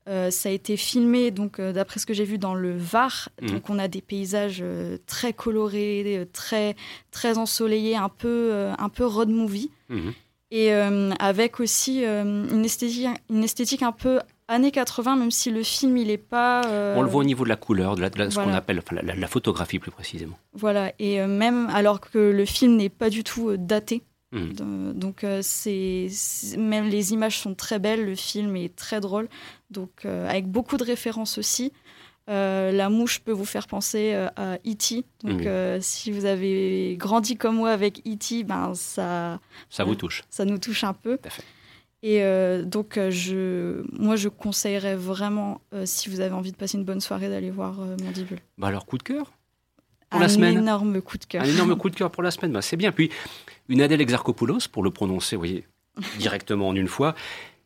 [0.07, 3.29] euh, ça a été filmé, donc euh, d'après ce que j'ai vu dans le Var.
[3.41, 3.49] Mhm.
[3.49, 6.75] Donc on a des paysages euh, très colorés, très
[7.09, 10.13] très ensoleillés, un peu un peu road movie, mhm.
[10.51, 15.97] et avec aussi une esthétique une esthétique un peu années 80, même si le film
[15.97, 16.61] il est pas.
[16.95, 19.91] On le voit au niveau de la couleur, de, ce qu'on appelle la, photographie plus
[19.91, 20.37] précisément.
[20.53, 24.03] Voilà, et même alors que le film n'est pas du tout daté.
[24.31, 24.93] Mhm.
[24.93, 26.07] Donc, euh, c'est
[26.57, 29.29] même les images sont très belles, le film est très drôle,
[29.69, 31.71] donc euh, avec beaucoup de références aussi.
[32.27, 35.05] Euh, la mouche peut vous faire penser à E.T.
[35.23, 35.47] Donc,
[35.81, 39.39] si vous avez grandi comme moi avec E.T., ben ça.
[39.69, 40.23] Ça vous touche.
[40.29, 41.19] Ça nous touche un peu.
[42.01, 42.23] Et
[42.65, 47.29] donc, je, moi, je conseillerais vraiment, si vous avez envie de passer une bonne soirée,
[47.29, 48.39] d'aller voir Mandibule.
[48.57, 49.31] Bah alors, coup de cœur
[50.09, 50.57] pour la semaine.
[50.57, 51.43] Un énorme coup de cœur.
[51.43, 52.91] Un énorme coup de cœur pour la semaine, bah, c'est bien.
[52.91, 53.11] Puis
[53.69, 55.65] une Adèle Exarchopoulos, pour le prononcer, vous voyez,
[56.19, 57.15] directement en une fois,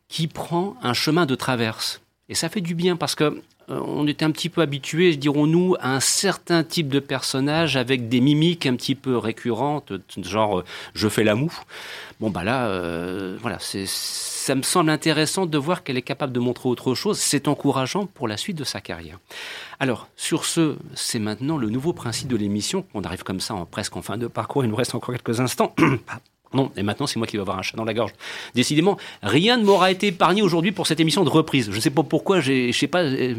[0.08, 2.02] qui prend un chemin de traverse.
[2.28, 5.94] Et ça fait du bien parce que on était un petit peu habitué, dirons-nous, à
[5.94, 9.92] un certain type de personnage avec des mimiques un petit peu récurrentes,
[10.22, 10.64] genre euh,
[10.94, 11.52] je fais la moue.
[12.18, 16.40] Bon bah là, euh, voilà, ça me semble intéressant de voir qu'elle est capable de
[16.40, 17.18] montrer autre chose.
[17.18, 19.18] C'est encourageant pour la suite de sa carrière.
[19.78, 22.84] Alors, sur ce, c'est maintenant le nouveau principe de l'émission.
[22.92, 24.64] On arrive comme ça, en, presque en fin de parcours.
[24.64, 25.74] Il nous reste encore quelques instants.
[26.52, 28.12] Non, et maintenant c'est moi qui vais avoir un chat dans la gorge.
[28.54, 31.70] Décidément, rien ne m'aura été épargné aujourd'hui pour cette émission de reprise.
[31.70, 33.34] Je ne sais pas pourquoi, je sais pas, euh,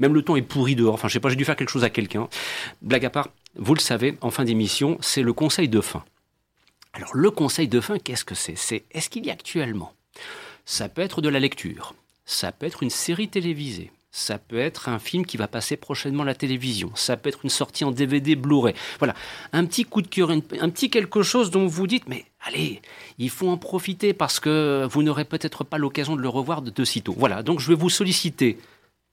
[0.00, 0.94] même le temps est pourri dehors.
[0.94, 2.28] Enfin, je sais pas, j'ai dû faire quelque chose à quelqu'un.
[2.82, 6.04] Blague à part, vous le savez, en fin d'émission, c'est le conseil de fin.
[6.92, 8.56] Alors, le conseil de fin, qu'est-ce que c'est?
[8.56, 9.92] C'est est-ce qu'il y a actuellement
[10.66, 11.94] ça peut être de la lecture,
[12.26, 16.22] ça peut être une série télévisée, ça peut être un film qui va passer prochainement
[16.22, 18.74] à la télévision, ça peut être une sortie en DVD Blu-ray.
[18.98, 19.14] Voilà,
[19.52, 22.80] un petit coup de cœur, un petit quelque chose dont vous dites, mais allez,
[23.18, 26.70] il faut en profiter parce que vous n'aurez peut-être pas l'occasion de le revoir de,
[26.70, 27.14] de sitôt.
[27.18, 28.56] Voilà, donc je vais vous solliciter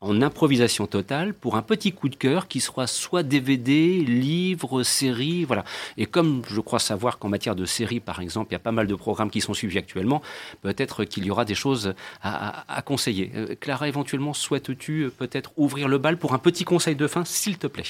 [0.04, 5.46] en improvisation totale pour un petit coup de cœur qui sera soit DVD, livre, série,
[5.46, 5.64] voilà.
[5.98, 8.72] Et comme je crois savoir qu'en matière de série, par exemple, il y a pas
[8.72, 10.22] mal de programmes qui sont suivis actuellement,
[10.62, 13.32] peut-être qu'il y aura des choses à, conseiller.
[13.36, 17.24] Euh, Clara, éventuellement, souhaites-tu euh, peut-être ouvrir le bal pour un petit conseil de fin,
[17.24, 17.84] s'il te plaît?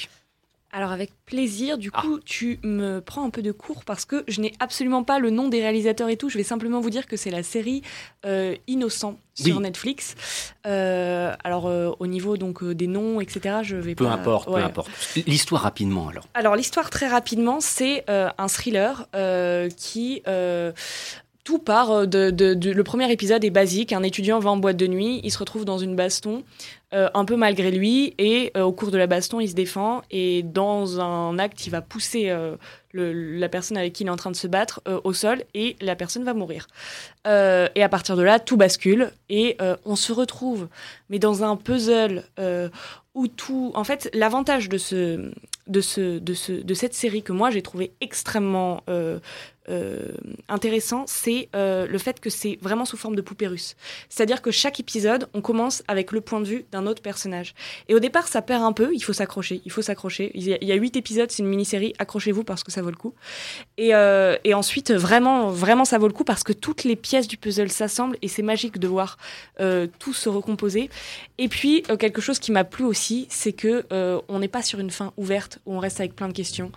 [0.74, 2.22] Alors avec plaisir, du coup, ah.
[2.24, 5.48] tu me prends un peu de cours parce que je n'ai absolument pas le nom
[5.48, 6.28] des réalisateurs et tout.
[6.28, 7.82] Je vais simplement vous dire que c'est la série
[8.26, 10.16] euh, Innocent sur Netflix.
[10.66, 13.58] Euh, alors euh, au niveau donc des noms, etc.
[13.62, 14.90] Je vais peu importe, peu importe.
[15.28, 16.26] L'histoire rapidement alors.
[16.34, 19.06] Alors l'histoire très rapidement, c'est un thriller
[19.76, 20.22] qui
[21.44, 23.92] tout part de, de, Le premier épisode est basique.
[23.92, 26.42] Un étudiant va en boîte de nuit, il se retrouve dans une baston,
[26.94, 30.02] euh, un peu malgré lui, et euh, au cours de la baston, il se défend.
[30.12, 32.56] Et dans un acte, il va pousser euh,
[32.92, 35.96] la personne avec qui il est en train de se battre au sol, et la
[35.96, 36.68] personne va mourir.
[37.26, 40.68] et à partir de là, tout bascule, et on se retrouve,
[41.10, 42.22] mais dans un puzzle
[43.14, 43.72] où tout.
[43.74, 45.32] En fait, l'avantage de ce,
[45.66, 48.84] de de ce, de cette série que moi j'ai trouvé extrêmement
[50.48, 53.76] intéressant, c'est euh, le fait que c'est vraiment sous forme de poupée russe.
[54.08, 57.54] C'est-à-dire que chaque épisode, on commence avec le point de vue d'un autre personnage.
[57.88, 60.30] Et au départ, ça perd un peu, il faut s'accrocher, il faut s'accrocher.
[60.34, 63.14] Il, y a huit épisodes, c'est une mini-série, accrochez-vous parce que ça vaut le coup.
[63.78, 67.26] Et, euh, et, ensuite, vraiment, vraiment, ça vaut le coup parce que toutes les pièces
[67.26, 69.16] du puzzle s'assemblent et c'est magique de voir
[69.98, 70.90] tout se recomposer.
[71.38, 73.84] Et puis, quelque chose qui m'a plu aussi, c'est que
[74.28, 76.70] on n'est pas sur une fin ouverte où on reste avec plein de questions.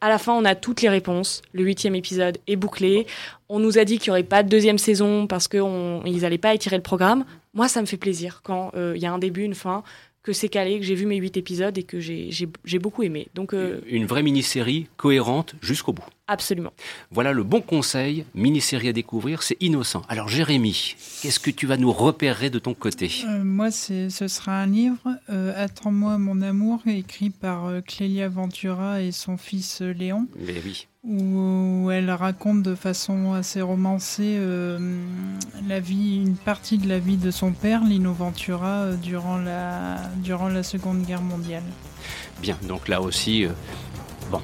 [0.00, 1.42] À la fin, on a toutes les réponses.
[1.52, 3.06] Le huitième épisode est bouclé.
[3.48, 6.54] On nous a dit qu'il n'y aurait pas de deuxième saison parce qu'ils n'allaient pas
[6.54, 7.24] étirer le programme.
[7.54, 9.82] Moi, ça me fait plaisir quand euh, il y a un début, une fin,
[10.22, 13.28] que c'est calé, que j'ai vu mes huit épisodes et que j'ai beaucoup aimé.
[13.34, 16.04] Donc, euh, Une vraie mini-série cohérente jusqu'au bout.
[16.26, 16.72] Absolument.
[17.10, 20.02] Voilà le bon conseil, mini-série à découvrir, c'est innocent.
[20.08, 23.10] Alors Jérémy, qu'est-ce que tu vas nous repérer de ton côté?
[23.26, 25.00] Euh, Moi, ce sera un livre,
[25.30, 30.28] euh, Attends-moi mon amour, écrit par Clélia Ventura et son fils Léon.
[30.38, 34.78] Mais oui où elle raconte de façon assez romancée euh,
[35.66, 39.96] la vie, une partie de la vie de son père, Lino Ventura, euh, durant, la,
[40.16, 41.62] durant la Seconde Guerre mondiale.
[42.42, 43.50] Bien, donc là aussi, euh,
[44.30, 44.42] bon,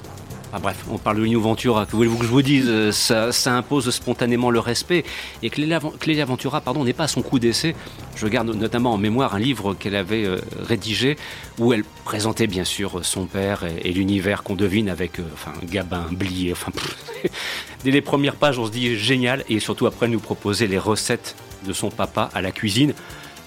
[0.57, 1.84] ah, bref, on parle de New Ventura.
[1.84, 2.90] Que voulez-vous que je vous dise?
[2.90, 5.04] Ça, impose spontanément le respect.
[5.42, 7.76] Et Clélia Ventura pardon, n'est pas à son coup d'essai.
[8.14, 11.18] Je garde notamment en mémoire un livre qu'elle avait euh, rédigé
[11.59, 16.07] où elle présentait bien sûr son père et, l'univers qu'on devine avec euh, enfin, Gabin,
[16.11, 16.52] Blier.
[16.52, 16.72] Enfin,
[17.84, 19.44] dès les premières pages, on se dit génial.
[19.50, 21.36] Et surtout après, nous proposer les recettes
[21.66, 22.94] de son papa à la cuisine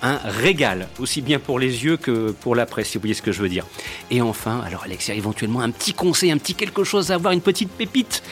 [0.01, 3.21] un régal, aussi bien pour les yeux que pour la presse, si vous voyez ce
[3.21, 3.65] que je veux dire.
[4.11, 7.41] Et enfin, alors Alexia, éventuellement un petit conseil, un petit quelque chose à avoir, une
[7.41, 8.23] petite pépite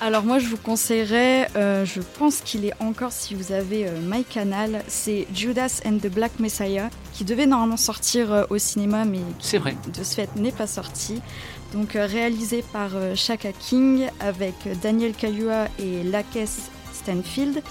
[0.00, 4.00] alors moi je vous conseillerais, euh, je pense qu'il est encore si vous avez euh,
[4.02, 9.06] My Canal, c'est Judas and the Black Messiah qui devait normalement sortir euh, au cinéma
[9.06, 9.74] mais qui vrai.
[9.96, 11.22] de ce fait n'est pas sorti.
[11.72, 17.62] Donc réalisé par Shaka King avec Daniel Kaluuya et Lakes Stanfield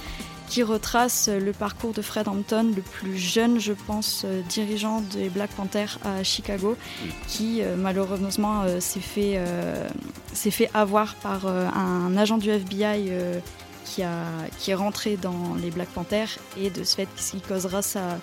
[0.53, 5.29] qui retrace le parcours de Fred Hampton, le plus jeune, je pense, euh, dirigeant des
[5.29, 6.77] Black Panthers à Chicago,
[7.27, 9.39] qui euh, malheureusement euh, s'est fait,
[10.35, 13.11] fait avoir par un agent du FBI
[13.83, 14.25] qui, a,
[14.59, 18.19] qui est rentré dans les Black Panthers et de ce fait, ce qui causera sa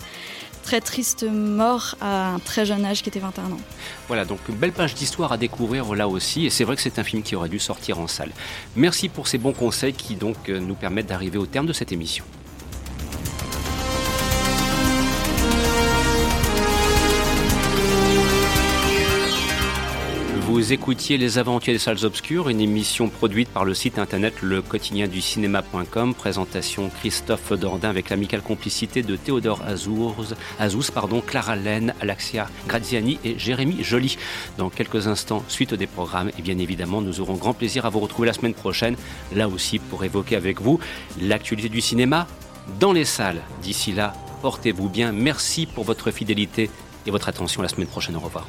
[0.63, 3.61] très triste mort à un très jeune âge qui était 21 ans.
[4.09, 6.99] Voilà, donc une belle page d'histoire à découvrir là aussi, et c'est vrai que c'est
[6.99, 8.31] un film qui aurait dû sortir en salle.
[8.77, 11.93] Merci pour ces bons conseils qui donc euh, nous permettent d'arriver au terme de cette
[11.93, 12.25] émission.
[20.61, 24.63] Vous écoutiez Les Aventures des Salles Obscures, une émission produite par le site internet le
[25.09, 26.15] du cinéma.com.
[26.15, 33.19] Présentation Christophe Dordain avec l'amicale complicité de Théodore Azouz, Azouz pardon, Clara Laine, Alexia Graziani
[33.25, 34.19] et Jérémy Joly.
[34.59, 38.01] Dans quelques instants, suite des programmes, et bien évidemment, nous aurons grand plaisir à vous
[38.01, 38.97] retrouver la semaine prochaine,
[39.35, 40.79] là aussi pour évoquer avec vous
[41.23, 42.27] l'actualité du cinéma
[42.79, 43.41] dans les salles.
[43.63, 45.11] D'ici là, portez-vous bien.
[45.13, 46.69] Merci pour votre fidélité
[47.07, 48.17] et votre attention la semaine prochaine.
[48.17, 48.47] Au revoir.